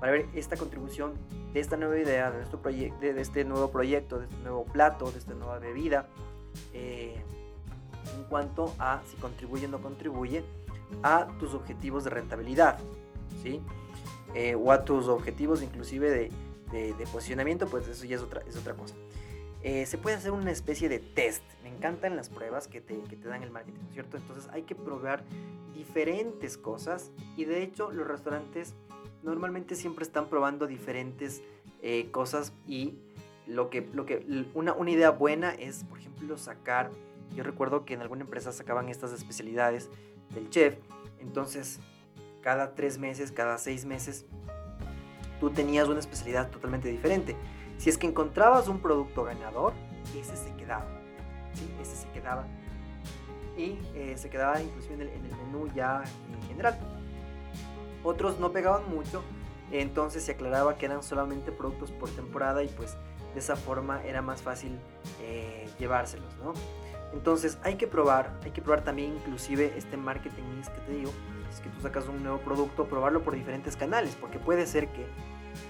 para 0.00 0.12
ver 0.12 0.26
esta 0.34 0.56
contribución 0.56 1.12
de 1.52 1.60
esta 1.60 1.76
nueva 1.76 1.98
idea, 1.98 2.30
de, 2.30 3.12
de 3.12 3.20
este 3.20 3.44
nuevo 3.44 3.70
proyecto, 3.70 4.18
de 4.18 4.24
este 4.24 4.38
nuevo 4.38 4.64
plato, 4.64 5.12
de 5.12 5.18
esta 5.18 5.34
nueva 5.34 5.58
bebida, 5.58 6.08
eh, 6.72 7.22
en 8.16 8.24
cuanto 8.24 8.74
a 8.78 9.02
si 9.06 9.16
contribuye 9.18 9.66
o 9.66 9.68
no 9.68 9.82
contribuye 9.82 10.42
a 11.02 11.28
tus 11.38 11.52
objetivos 11.52 12.04
de 12.04 12.10
rentabilidad, 12.10 12.78
¿sí? 13.42 13.60
Eh, 14.34 14.54
o 14.54 14.72
a 14.72 14.84
tus 14.86 15.06
objetivos 15.08 15.62
inclusive 15.62 16.08
de, 16.10 16.94
de, 16.94 17.06
posicionamiento, 17.12 17.66
pues 17.66 17.86
eso 17.86 18.06
ya 18.06 18.16
es 18.16 18.22
otra, 18.22 18.40
es 18.48 18.56
otra 18.56 18.72
cosa. 18.72 18.94
Eh, 19.62 19.84
se 19.86 19.98
puede 19.98 20.16
hacer 20.16 20.32
una 20.32 20.50
especie 20.50 20.88
de 20.88 20.98
test. 20.98 21.42
Me 21.62 21.68
encantan 21.68 22.16
las 22.16 22.28
pruebas 22.28 22.68
que 22.68 22.80
te, 22.80 22.98
que 23.02 23.16
te 23.16 23.28
dan 23.28 23.42
el 23.42 23.50
marketing, 23.50 23.80
¿cierto? 23.92 24.16
Entonces 24.16 24.48
hay 24.52 24.62
que 24.62 24.74
probar 24.74 25.24
diferentes 25.74 26.56
cosas 26.56 27.10
y 27.36 27.44
de 27.44 27.62
hecho 27.62 27.90
los 27.90 28.06
restaurantes 28.06 28.74
normalmente 29.22 29.74
siempre 29.74 30.04
están 30.04 30.28
probando 30.28 30.66
diferentes 30.66 31.42
eh, 31.82 32.10
cosas 32.10 32.52
y 32.66 32.98
lo 33.46 33.70
que, 33.70 33.88
lo 33.92 34.06
que 34.06 34.46
una, 34.54 34.72
una 34.72 34.90
idea 34.90 35.10
buena 35.10 35.50
es, 35.50 35.84
por 35.84 35.98
ejemplo, 35.98 36.38
sacar, 36.38 36.90
yo 37.34 37.42
recuerdo 37.42 37.84
que 37.84 37.94
en 37.94 38.00
alguna 38.00 38.22
empresa 38.22 38.52
sacaban 38.52 38.88
estas 38.88 39.12
especialidades 39.12 39.90
del 40.34 40.48
chef, 40.50 40.76
entonces 41.18 41.80
cada 42.40 42.74
tres 42.74 42.98
meses, 42.98 43.32
cada 43.32 43.58
seis 43.58 43.84
meses, 43.84 44.24
tú 45.40 45.50
tenías 45.50 45.88
una 45.88 45.98
especialidad 45.98 46.50
totalmente 46.50 46.88
diferente. 46.88 47.36
Si 47.80 47.88
es 47.88 47.96
que 47.96 48.06
encontrabas 48.06 48.68
un 48.68 48.78
producto 48.78 49.24
ganador, 49.24 49.72
ese 50.14 50.36
se 50.36 50.54
quedaba. 50.54 50.84
¿sí? 51.54 51.66
Ese 51.80 51.96
se 51.96 52.08
quedaba. 52.10 52.44
Y 53.56 53.78
eh, 53.94 54.16
se 54.18 54.28
quedaba 54.28 54.60
inclusive 54.60 54.96
en 54.96 55.00
el, 55.00 55.08
en 55.08 55.24
el 55.24 55.34
menú 55.34 55.66
ya 55.74 56.04
en 56.30 56.42
general. 56.46 56.78
Otros 58.04 58.38
no 58.38 58.52
pegaban 58.52 58.82
mucho, 58.90 59.22
entonces 59.72 60.22
se 60.22 60.32
aclaraba 60.32 60.76
que 60.76 60.84
eran 60.84 61.02
solamente 61.02 61.52
productos 61.52 61.90
por 61.90 62.10
temporada 62.10 62.62
y 62.62 62.68
pues 62.68 62.98
de 63.32 63.40
esa 63.40 63.56
forma 63.56 64.04
era 64.04 64.20
más 64.20 64.42
fácil 64.42 64.78
eh, 65.22 65.66
llevárselos, 65.78 66.36
¿no? 66.36 66.52
Entonces 67.14 67.56
hay 67.62 67.76
que 67.76 67.86
probar, 67.86 68.38
hay 68.44 68.50
que 68.50 68.60
probar 68.60 68.84
también 68.84 69.14
inclusive 69.14 69.72
este 69.78 69.96
marketing 69.96 70.42
mix 70.54 70.68
que 70.68 70.80
te 70.80 70.92
digo, 70.92 71.12
es 71.50 71.60
que 71.60 71.70
tú 71.70 71.80
sacas 71.80 72.06
un 72.08 72.22
nuevo 72.22 72.40
producto, 72.40 72.84
probarlo 72.86 73.22
por 73.22 73.34
diferentes 73.34 73.74
canales, 73.74 74.16
porque 74.20 74.38
puede 74.38 74.66
ser 74.66 74.88
que 74.88 75.06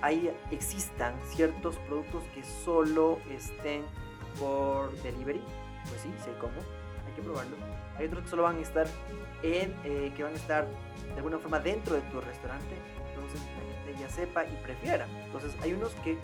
ahí 0.02 0.30
existan 0.50 1.14
ciertos 1.30 1.76
productos 1.76 2.24
que 2.34 2.42
solo 2.42 3.18
estén 3.30 3.82
por 4.38 4.92
delivery, 5.02 5.42
pues 5.88 6.00
sí, 6.02 6.12
sé 6.24 6.32
cómo, 6.40 6.54
hay 7.06 7.12
que 7.14 7.22
probarlo. 7.22 7.56
Hay 7.98 8.06
otros 8.06 8.24
que 8.24 8.28
solo 8.30 8.44
van 8.44 8.58
a 8.58 8.60
estar 8.60 8.86
en, 9.42 9.74
eh, 9.84 10.12
que 10.16 10.22
van 10.22 10.32
a 10.32 10.36
estar 10.36 10.66
de 11.08 11.16
alguna 11.16 11.38
forma 11.38 11.58
dentro 11.60 11.94
de 11.94 12.02
tu 12.02 12.20
restaurante, 12.20 12.76
entonces 13.08 13.40
la 13.40 13.74
gente 13.84 14.00
ya 14.00 14.08
sepa 14.08 14.44
y 14.44 14.56
prefiera. 14.62 15.06
Entonces 15.24 15.54
hay 15.62 15.72
unos 15.72 15.92
que 16.04 16.18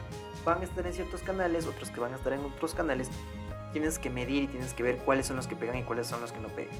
van 0.44 0.60
a 0.60 0.64
estar 0.64 0.86
en 0.86 0.92
ciertos 0.92 1.22
canales, 1.22 1.66
otros 1.66 1.90
que 1.90 2.00
van 2.00 2.12
a 2.12 2.16
estar 2.16 2.32
en 2.32 2.40
otros 2.40 2.74
canales. 2.74 3.10
Tienes 3.72 3.98
que 3.98 4.08
medir 4.08 4.44
y 4.44 4.46
tienes 4.46 4.72
que 4.72 4.82
ver 4.82 4.96
cuáles 4.98 5.26
son 5.26 5.36
los 5.36 5.46
que 5.46 5.56
pegan 5.56 5.76
y 5.76 5.82
cuáles 5.82 6.06
son 6.06 6.20
los 6.20 6.32
que 6.32 6.40
no 6.40 6.48
pegan. 6.48 6.74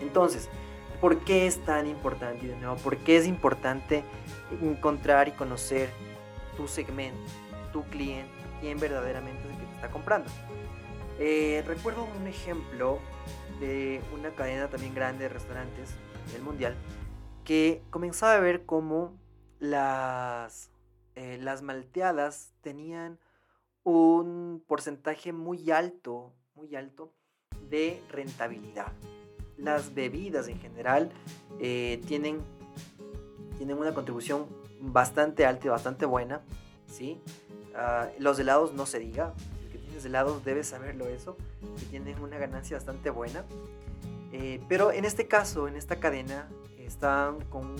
Entonces, 0.00 0.48
¿por 1.00 1.18
qué 1.24 1.46
es 1.46 1.62
tan 1.64 1.86
importante? 1.86 2.46
Y 2.46 2.48
de 2.48 2.56
nuevo, 2.56 2.76
¿por 2.76 2.96
qué 2.98 3.16
es 3.18 3.26
importante 3.26 4.04
encontrar 4.60 5.28
y 5.28 5.32
conocer 5.32 5.90
tu 6.56 6.68
segmento, 6.68 7.20
tu 7.72 7.82
cliente, 7.84 8.30
quién 8.60 8.78
verdaderamente 8.78 9.42
es 9.42 9.50
el 9.50 9.60
que 9.60 9.66
te 9.66 9.74
está 9.74 9.90
comprando. 9.90 10.30
Eh, 11.18 11.62
recuerdo 11.66 12.06
un 12.18 12.26
ejemplo 12.26 12.98
de 13.60 14.02
una 14.14 14.30
cadena 14.30 14.68
también 14.68 14.94
grande 14.94 15.24
de 15.24 15.28
restaurantes 15.28 15.90
del 16.32 16.42
mundial 16.42 16.74
que 17.44 17.82
comenzaba 17.90 18.34
a 18.34 18.40
ver 18.40 18.64
cómo 18.64 19.18
las, 19.58 20.70
eh, 21.14 21.38
las 21.40 21.62
malteadas 21.62 22.52
tenían 22.60 23.18
un 23.84 24.62
porcentaje 24.66 25.32
muy 25.32 25.70
alto, 25.70 26.32
muy 26.54 26.74
alto 26.76 27.12
de 27.68 28.00
rentabilidad. 28.10 28.92
Las 29.56 29.94
bebidas 29.94 30.48
en 30.48 30.58
general 30.60 31.10
eh, 31.60 32.00
tienen 32.06 32.40
tienen 33.62 33.78
una 33.78 33.94
contribución 33.94 34.46
bastante 34.80 35.46
alta 35.46 35.68
y 35.68 35.70
bastante 35.70 36.04
buena, 36.04 36.40
¿sí? 36.88 37.20
Ah, 37.76 38.08
los 38.18 38.36
helados 38.40 38.72
no 38.72 38.86
se 38.86 38.98
diga, 38.98 39.34
si 39.38 39.68
que 39.68 39.78
tienes 39.78 40.04
helados 40.04 40.44
debes 40.44 40.66
saberlo 40.66 41.06
eso, 41.06 41.36
que 41.78 41.84
tienen 41.86 42.18
una 42.20 42.38
ganancia 42.38 42.76
bastante 42.76 43.10
buena. 43.10 43.44
Eh, 44.32 44.60
pero 44.68 44.90
en 44.90 45.04
este 45.04 45.28
caso, 45.28 45.68
en 45.68 45.76
esta 45.76 46.00
cadena, 46.00 46.48
están 46.76 47.40
con, 47.50 47.76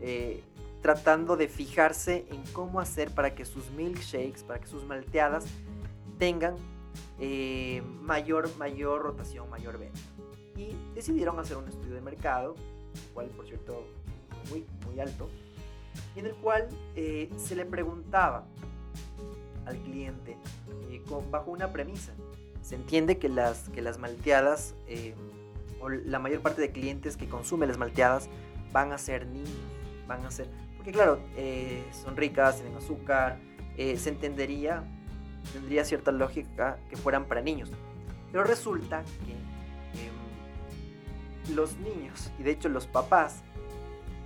eh, 0.00 0.42
tratando 0.82 1.36
de 1.36 1.46
fijarse 1.46 2.26
en 2.28 2.42
cómo 2.52 2.80
hacer 2.80 3.12
para 3.14 3.32
que 3.32 3.44
sus 3.44 3.70
milkshakes, 3.70 4.42
para 4.42 4.58
que 4.58 4.66
sus 4.66 4.82
malteadas 4.82 5.44
tengan 6.18 6.56
eh, 7.20 7.84
mayor, 8.00 8.50
mayor 8.56 9.02
rotación, 9.02 9.48
mayor 9.48 9.78
venta. 9.78 10.00
Y 10.56 10.74
decidieron 10.92 11.38
hacer 11.38 11.56
un 11.56 11.68
estudio 11.68 11.94
de 11.94 12.00
mercado, 12.00 12.56
cual 13.14 13.28
por 13.28 13.46
cierto 13.46 13.84
muy, 14.50 14.66
muy 14.86 15.00
alto, 15.00 15.28
en 16.16 16.26
el 16.26 16.34
cual 16.34 16.68
eh, 16.96 17.30
se 17.36 17.54
le 17.54 17.64
preguntaba 17.64 18.44
al 19.66 19.76
cliente 19.78 20.36
eh, 20.90 21.02
bajo 21.30 21.50
una 21.50 21.72
premisa. 21.72 22.12
Se 22.62 22.74
entiende 22.74 23.18
que 23.18 23.28
las, 23.28 23.68
que 23.70 23.82
las 23.82 23.98
malteadas, 23.98 24.74
eh, 24.86 25.14
o 25.80 25.88
la 25.88 26.18
mayor 26.18 26.40
parte 26.40 26.60
de 26.60 26.70
clientes 26.70 27.16
que 27.16 27.28
consumen 27.28 27.68
las 27.68 27.78
malteadas, 27.78 28.28
van 28.72 28.92
a 28.92 28.98
ser 28.98 29.26
niños, 29.26 29.50
van 30.06 30.24
a 30.26 30.30
ser, 30.30 30.48
porque 30.76 30.92
claro, 30.92 31.20
son 32.04 32.16
ricas, 32.16 32.56
tienen 32.56 32.76
azúcar, 32.76 33.38
se 33.76 34.08
entendería, 34.08 34.84
tendría 35.52 35.84
cierta 35.84 36.12
lógica 36.12 36.78
que 36.88 36.96
fueran 36.96 37.24
para 37.24 37.40
niños. 37.40 37.70
Pero 38.30 38.44
resulta 38.44 39.02
que 39.24 39.32
em, 40.02 41.56
los 41.56 41.76
niños, 41.78 42.30
y 42.38 42.42
de 42.42 42.52
hecho 42.52 42.68
los 42.68 42.86
papás, 42.86 43.42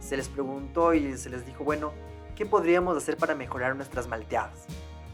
se 0.05 0.17
les 0.17 0.29
preguntó 0.29 0.93
y 0.93 1.17
se 1.17 1.31
les 1.31 1.47
dijo, 1.47 1.65
bueno, 1.65 1.93
¿qué 2.37 2.45
podríamos 2.45 2.97
hacer 2.97 3.17
para 3.17 3.35
mejorar 3.35 3.75
nuestras 3.75 4.07
malteadas? 4.07 4.67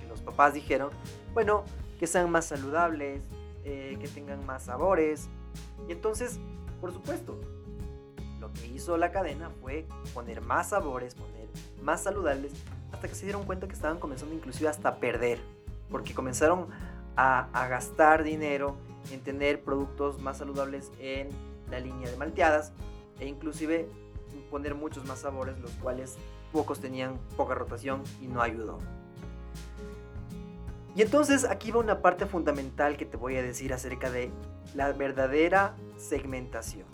Los 0.08 0.20
papás 0.20 0.52
dijeron, 0.52 0.90
bueno, 1.32 1.64
que 1.98 2.08
sean 2.08 2.28
más 2.30 2.46
saludables, 2.46 3.22
eh, 3.64 3.96
que 4.00 4.08
tengan 4.08 4.44
más 4.44 4.64
sabores. 4.64 5.28
Y 5.88 5.92
entonces, 5.92 6.40
por 6.80 6.92
supuesto, 6.92 7.40
lo 8.40 8.52
que 8.52 8.66
hizo 8.66 8.96
la 8.96 9.12
cadena 9.12 9.50
fue 9.60 9.86
poner 10.12 10.40
más 10.40 10.70
sabores, 10.70 11.14
poner 11.14 11.48
más 11.82 12.02
saludables, 12.02 12.52
hasta 12.90 13.06
que 13.06 13.14
se 13.14 13.26
dieron 13.26 13.44
cuenta 13.44 13.68
que 13.68 13.74
estaban 13.74 14.00
comenzando 14.00 14.34
inclusive 14.34 14.68
hasta 14.68 14.88
a 14.88 14.96
perder, 14.96 15.38
porque 15.88 16.14
comenzaron 16.14 16.66
a, 17.14 17.48
a 17.52 17.68
gastar 17.68 18.24
dinero 18.24 18.76
en 19.12 19.20
tener 19.20 19.62
productos 19.62 20.20
más 20.20 20.38
saludables 20.38 20.90
en 20.98 21.28
la 21.70 21.78
línea 21.78 22.10
de 22.10 22.16
malteadas 22.16 22.72
e 23.20 23.26
inclusive 23.26 23.88
poner 24.50 24.74
muchos 24.74 25.04
más 25.06 25.20
sabores, 25.20 25.58
los 25.60 25.70
cuales 25.72 26.16
pocos 26.52 26.80
tenían 26.80 27.18
poca 27.36 27.54
rotación 27.54 28.02
y 28.20 28.26
no 28.26 28.42
ayudó. 28.42 28.78
Y 30.96 31.02
entonces 31.02 31.44
aquí 31.44 31.70
va 31.70 31.78
una 31.78 32.02
parte 32.02 32.26
fundamental 32.26 32.96
que 32.96 33.06
te 33.06 33.16
voy 33.16 33.36
a 33.36 33.42
decir 33.42 33.72
acerca 33.72 34.10
de 34.10 34.30
la 34.74 34.92
verdadera 34.92 35.76
segmentación. 35.96 36.86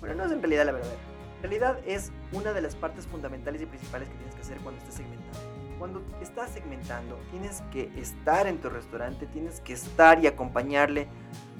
Bueno, 0.00 0.14
no 0.14 0.24
es 0.24 0.32
en 0.32 0.40
realidad 0.40 0.66
la 0.66 0.72
verdadera. 0.72 1.00
En 1.36 1.42
realidad 1.42 1.78
es 1.84 2.12
una 2.32 2.52
de 2.52 2.62
las 2.62 2.76
partes 2.76 3.06
fundamentales 3.06 3.60
y 3.62 3.66
principales 3.66 4.08
que 4.08 4.14
tienes 4.14 4.34
que 4.34 4.40
hacer 4.42 4.58
cuando 4.58 4.80
estés 4.80 4.94
segmentando. 4.94 5.38
Cuando 5.78 6.02
estás 6.20 6.50
segmentando, 6.50 7.18
tienes 7.30 7.62
que 7.72 7.90
estar 7.96 8.46
en 8.46 8.58
tu 8.58 8.68
restaurante, 8.68 9.26
tienes 9.26 9.60
que 9.60 9.72
estar 9.72 10.22
y 10.22 10.26
acompañarle 10.26 11.08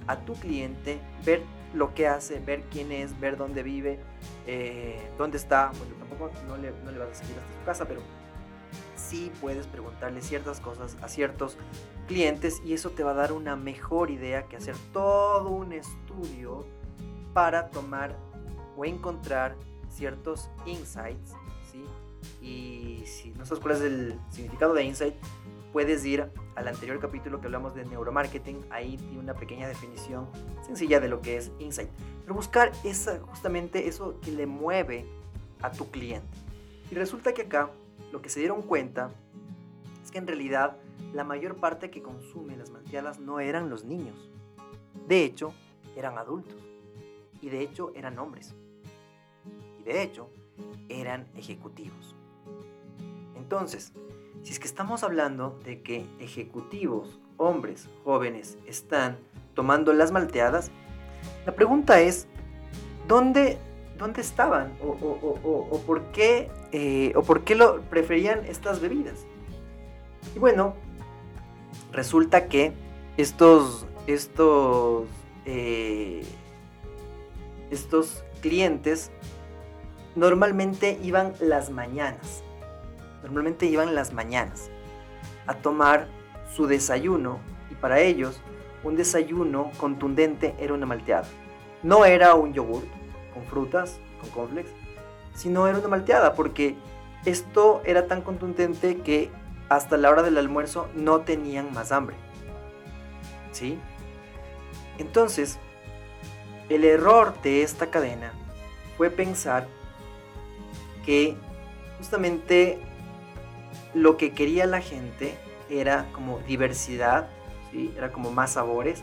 a 0.07 0.17
tu 0.25 0.35
cliente, 0.35 1.01
ver 1.25 1.43
lo 1.75 1.95
que 1.95 2.07
hace, 2.09 2.41
ver 2.41 2.63
quién 2.71 2.93
es, 2.93 3.19
ver 3.21 3.37
dónde 3.37 3.63
vive, 3.63 4.01
eh, 4.47 5.11
dónde 5.19 5.37
está. 5.37 5.73
Bueno, 5.79 5.95
tampoco 5.99 6.31
no 6.47 6.57
le, 6.57 6.73
no 6.85 6.91
le 6.91 6.99
vas 6.99 7.11
a 7.11 7.15
seguir 7.15 7.37
hasta 7.39 7.53
su 7.59 7.65
casa, 7.65 7.85
pero 7.87 8.01
sí 8.97 9.31
puedes 9.41 9.67
preguntarle 9.67 10.21
ciertas 10.23 10.61
cosas 10.61 10.97
a 11.03 11.09
ciertos 11.09 11.57
clientes 12.07 12.61
y 12.65 12.73
eso 12.73 12.91
te 12.91 13.03
va 13.03 13.13
a 13.13 13.15
dar 13.15 13.33
una 13.33 13.57
mejor 13.57 14.11
idea 14.11 14.45
que 14.45 14.57
hacer 14.57 14.75
todo 14.93 15.51
un 15.51 15.73
estudio 15.73 16.67
para 17.33 17.71
tomar 17.71 18.17
o 18.77 18.85
encontrar 18.85 19.57
ciertos 19.91 20.51
insights, 20.67 21.33
¿sí? 21.71 21.85
Y 22.45 23.05
si 23.07 23.31
no 23.31 23.45
sabes 23.45 23.63
cuál 23.63 23.77
es 23.77 23.83
el 23.83 24.19
significado 24.31 24.75
de 24.75 24.85
insight, 24.85 25.15
puedes 25.73 26.05
ir 26.05 26.31
al 26.55 26.69
anterior 26.69 26.99
capítulo 26.99 27.41
que 27.41 27.47
hablamos 27.47 27.75
de 27.75 27.85
neuromarketing, 27.85 28.65
ahí 28.71 28.97
tiene 28.97 29.19
una 29.19 29.35
pequeña 29.35 29.69
definición 29.69 30.29
sencilla 30.65 31.01
de 31.01 31.09
lo 31.09 31.21
que 31.21 31.37
es 31.37 31.53
insight. 31.59 31.91
Pero 32.23 32.35
buscar 32.35 32.73
esa, 32.85 33.21
justamente 33.21 33.89
eso 33.89 34.19
que 34.21 34.33
le 34.33 34.47
mueve 34.47 35.07
a 35.63 35.71
tu 35.71 35.91
cliente. 35.91 36.37
Y 36.91 36.95
resulta 36.95 37.33
que 37.33 37.43
acá 37.43 37.71
lo 38.13 38.23
que 38.23 38.29
se 38.29 38.41
dieron 38.41 38.63
cuenta 38.63 39.11
es 40.03 40.11
que 40.11 40.19
en 40.19 40.27
realidad 40.27 40.77
la 41.13 41.25
mayor 41.25 41.57
parte 41.57 41.91
que 41.91 42.03
consume 42.03 42.57
las 42.57 42.71
malteadas 42.71 43.21
no 43.21 43.41
eran 43.41 43.71
los 43.71 43.85
niños. 43.85 44.31
De 45.07 45.25
hecho, 45.25 45.53
eran 45.97 46.19
adultos. 46.19 46.57
Y 47.41 47.51
de 47.51 47.63
hecho, 47.63 47.93
eran 47.95 48.19
hombres. 48.19 48.55
Y 49.79 49.85
de 49.85 50.03
hecho, 50.03 50.31
eran 50.89 51.29
ejecutivos. 51.37 52.15
Entonces, 53.37 53.93
si 54.43 54.53
es 54.53 54.59
que 54.59 54.67
estamos 54.67 55.03
hablando 55.03 55.59
de 55.65 55.83
que 55.83 56.07
ejecutivos, 56.21 57.21
hombres, 57.37 57.89
jóvenes, 58.05 58.59
están 58.67 59.19
tomando 59.55 59.93
las 59.93 60.13
malteadas, 60.13 60.71
la 61.47 61.55
pregunta 61.55 62.01
es, 62.01 62.27
¿dónde, 63.07 63.59
dónde 63.99 64.21
estaban? 64.21 64.73
¿O, 64.83 65.83
por 65.87 66.13
qué, 66.13 66.51
eh, 66.73 67.13
¿O 67.17 67.23
por 67.23 67.45
qué 67.45 67.55
lo 67.55 67.83
preferían 67.83 68.45
estas 68.45 68.81
bebidas? 68.81 69.27
Y 70.35 70.39
bueno, 70.39 70.75
resulta 71.93 72.49
que 72.49 72.73
estos, 73.17 73.87
estos, 74.07 75.09
eh, 75.47 76.23
estos 77.71 78.23
clientes 78.41 79.11
normalmente 80.15 80.99
iban 81.03 81.35
las 81.41 81.71
mañanas. 81.71 82.43
Normalmente 83.23 83.67
iban 83.67 83.95
las 83.95 84.13
mañanas 84.13 84.71
a 85.47 85.55
tomar 85.55 86.07
su 86.55 86.67
desayuno 86.67 87.41
y 87.71 87.75
para 87.75 88.01
ellos 88.01 88.41
un 88.85 88.97
desayuno 88.97 89.71
contundente 89.79 90.55
era 90.59 90.75
una 90.75 90.87
malteada. 90.87 91.27
No 91.83 92.05
era 92.05 92.35
un 92.35 92.53
yogur 92.53 92.83
con 93.35 93.45
frutas, 93.45 93.99
con 94.21 94.31
cornflakes, 94.31 94.73
sino 95.35 95.67
era 95.67 95.79
una 95.79 95.89
malteada 95.89 96.35
porque 96.35 96.77
esto 97.25 97.83
era 97.85 98.07
tan 98.07 98.23
contundente 98.23 98.99
que 98.99 99.31
hasta 99.69 99.97
la 99.97 100.11
hora 100.11 100.23
del 100.23 100.39
almuerzo 100.39 100.89
no 100.95 101.21
tenían 101.21 101.73
más 101.73 101.93
hambre. 101.93 102.17
¿Sí? 103.53 103.79
Entonces, 104.99 105.59
el 106.69 106.85
error 106.85 107.41
de 107.43 107.63
esta 107.63 107.91
cadena 107.91 108.33
fue 108.97 109.11
pensar 109.11 109.67
que 111.05 111.37
justamente 111.99 112.79
lo 114.03 114.17
que 114.17 114.33
quería 114.33 114.67
la 114.67 114.81
gente 114.81 115.35
era 115.71 116.07
como 116.13 116.39
diversidad, 116.41 117.29
¿sí? 117.71 117.93
era 117.97 118.13
como 118.13 118.31
más 118.31 118.53
sabores, 118.53 119.03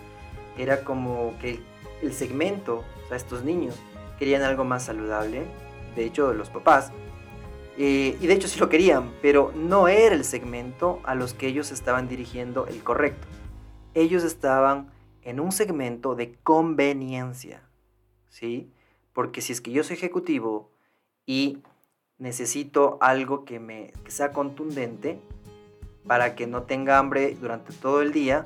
era 0.58 0.84
como 0.84 1.34
que 1.40 1.60
el 2.02 2.14
segmento, 2.14 2.84
o 3.04 3.08
sea, 3.08 3.18
estos 3.18 3.44
niños 3.44 3.76
querían 4.18 4.42
algo 4.42 4.64
más 4.64 4.86
saludable, 4.86 5.44
de 5.96 6.06
hecho 6.06 6.34
los 6.34 6.50
papás, 6.50 6.92
eh, 7.78 8.18
y 8.22 8.28
de 8.28 8.34
hecho 8.34 8.48
sí 8.48 8.60
lo 8.60 8.70
querían, 8.70 9.12
pero 9.22 9.52
no 9.56 9.88
era 9.88 10.16
el 10.16 10.24
segmento 10.24 11.02
a 11.04 11.14
los 11.14 11.34
que 11.34 11.48
ellos 11.48 11.72
estaban 11.72 12.08
dirigiendo 12.08 12.68
el 12.68 12.82
correcto. 12.84 13.28
Ellos 13.94 14.24
estaban 14.24 14.92
en 15.24 15.40
un 15.40 15.52
segmento 15.52 16.16
de 16.16 16.36
conveniencia, 16.44 17.62
¿sí? 18.30 18.72
Porque 19.12 19.42
si 19.42 19.52
es 19.52 19.60
que 19.60 19.72
yo 19.72 19.84
soy 19.84 19.98
ejecutivo 19.98 20.72
y 21.26 21.60
necesito 22.18 22.98
algo 23.02 23.46
que, 23.46 23.60
me, 23.60 23.94
que 24.04 24.12
sea 24.12 24.32
contundente 24.32 25.20
para 26.08 26.36
que 26.36 26.48
no 26.48 26.64
tenga 26.64 26.98
hambre 26.98 27.36
durante 27.40 27.74
todo 27.74 28.02
el 28.02 28.12
día, 28.12 28.46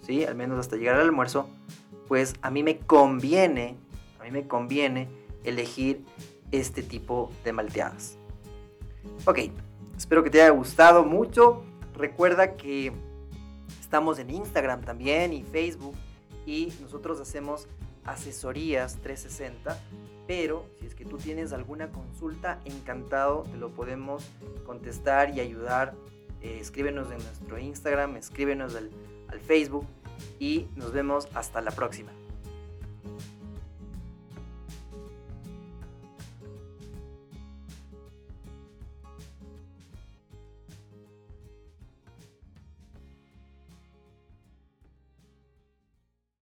¿sí? 0.00 0.24
Al 0.24 0.34
menos 0.34 0.58
hasta 0.58 0.76
llegar 0.76 0.96
al 0.96 1.02
almuerzo, 1.02 1.48
pues 2.08 2.34
a 2.42 2.50
mí 2.50 2.62
me 2.62 2.78
conviene, 2.78 3.76
a 4.20 4.24
mí 4.24 4.30
me 4.30 4.46
conviene 4.46 5.08
elegir 5.44 6.04
este 6.50 6.82
tipo 6.82 7.30
de 7.44 7.52
malteadas. 7.52 8.16
Ok, 9.26 9.38
espero 9.96 10.22
que 10.22 10.30
te 10.30 10.40
haya 10.40 10.50
gustado 10.50 11.04
mucho. 11.04 11.62
Recuerda 11.94 12.56
que 12.56 12.92
estamos 13.80 14.18
en 14.18 14.30
Instagram 14.30 14.80
también 14.80 15.32
y 15.32 15.42
Facebook 15.42 15.94
y 16.46 16.72
nosotros 16.80 17.20
hacemos 17.20 17.68
asesorías 18.04 18.96
360, 19.02 19.78
pero 20.26 20.66
si 20.80 20.86
es 20.86 20.94
que 20.94 21.04
tú 21.04 21.18
tienes 21.18 21.52
alguna 21.52 21.90
consulta, 21.90 22.60
encantado 22.64 23.44
te 23.50 23.56
lo 23.56 23.70
podemos 23.70 24.24
contestar 24.64 25.36
y 25.36 25.40
ayudar. 25.40 25.94
Eh, 26.40 26.58
escríbenos 26.60 27.10
en 27.10 27.18
nuestro 27.18 27.58
Instagram, 27.58 28.16
escríbenos 28.16 28.74
al 28.74 29.40
Facebook 29.40 29.86
y 30.38 30.66
nos 30.76 30.92
vemos 30.92 31.28
hasta 31.34 31.60
la 31.60 31.70
próxima. 31.70 32.12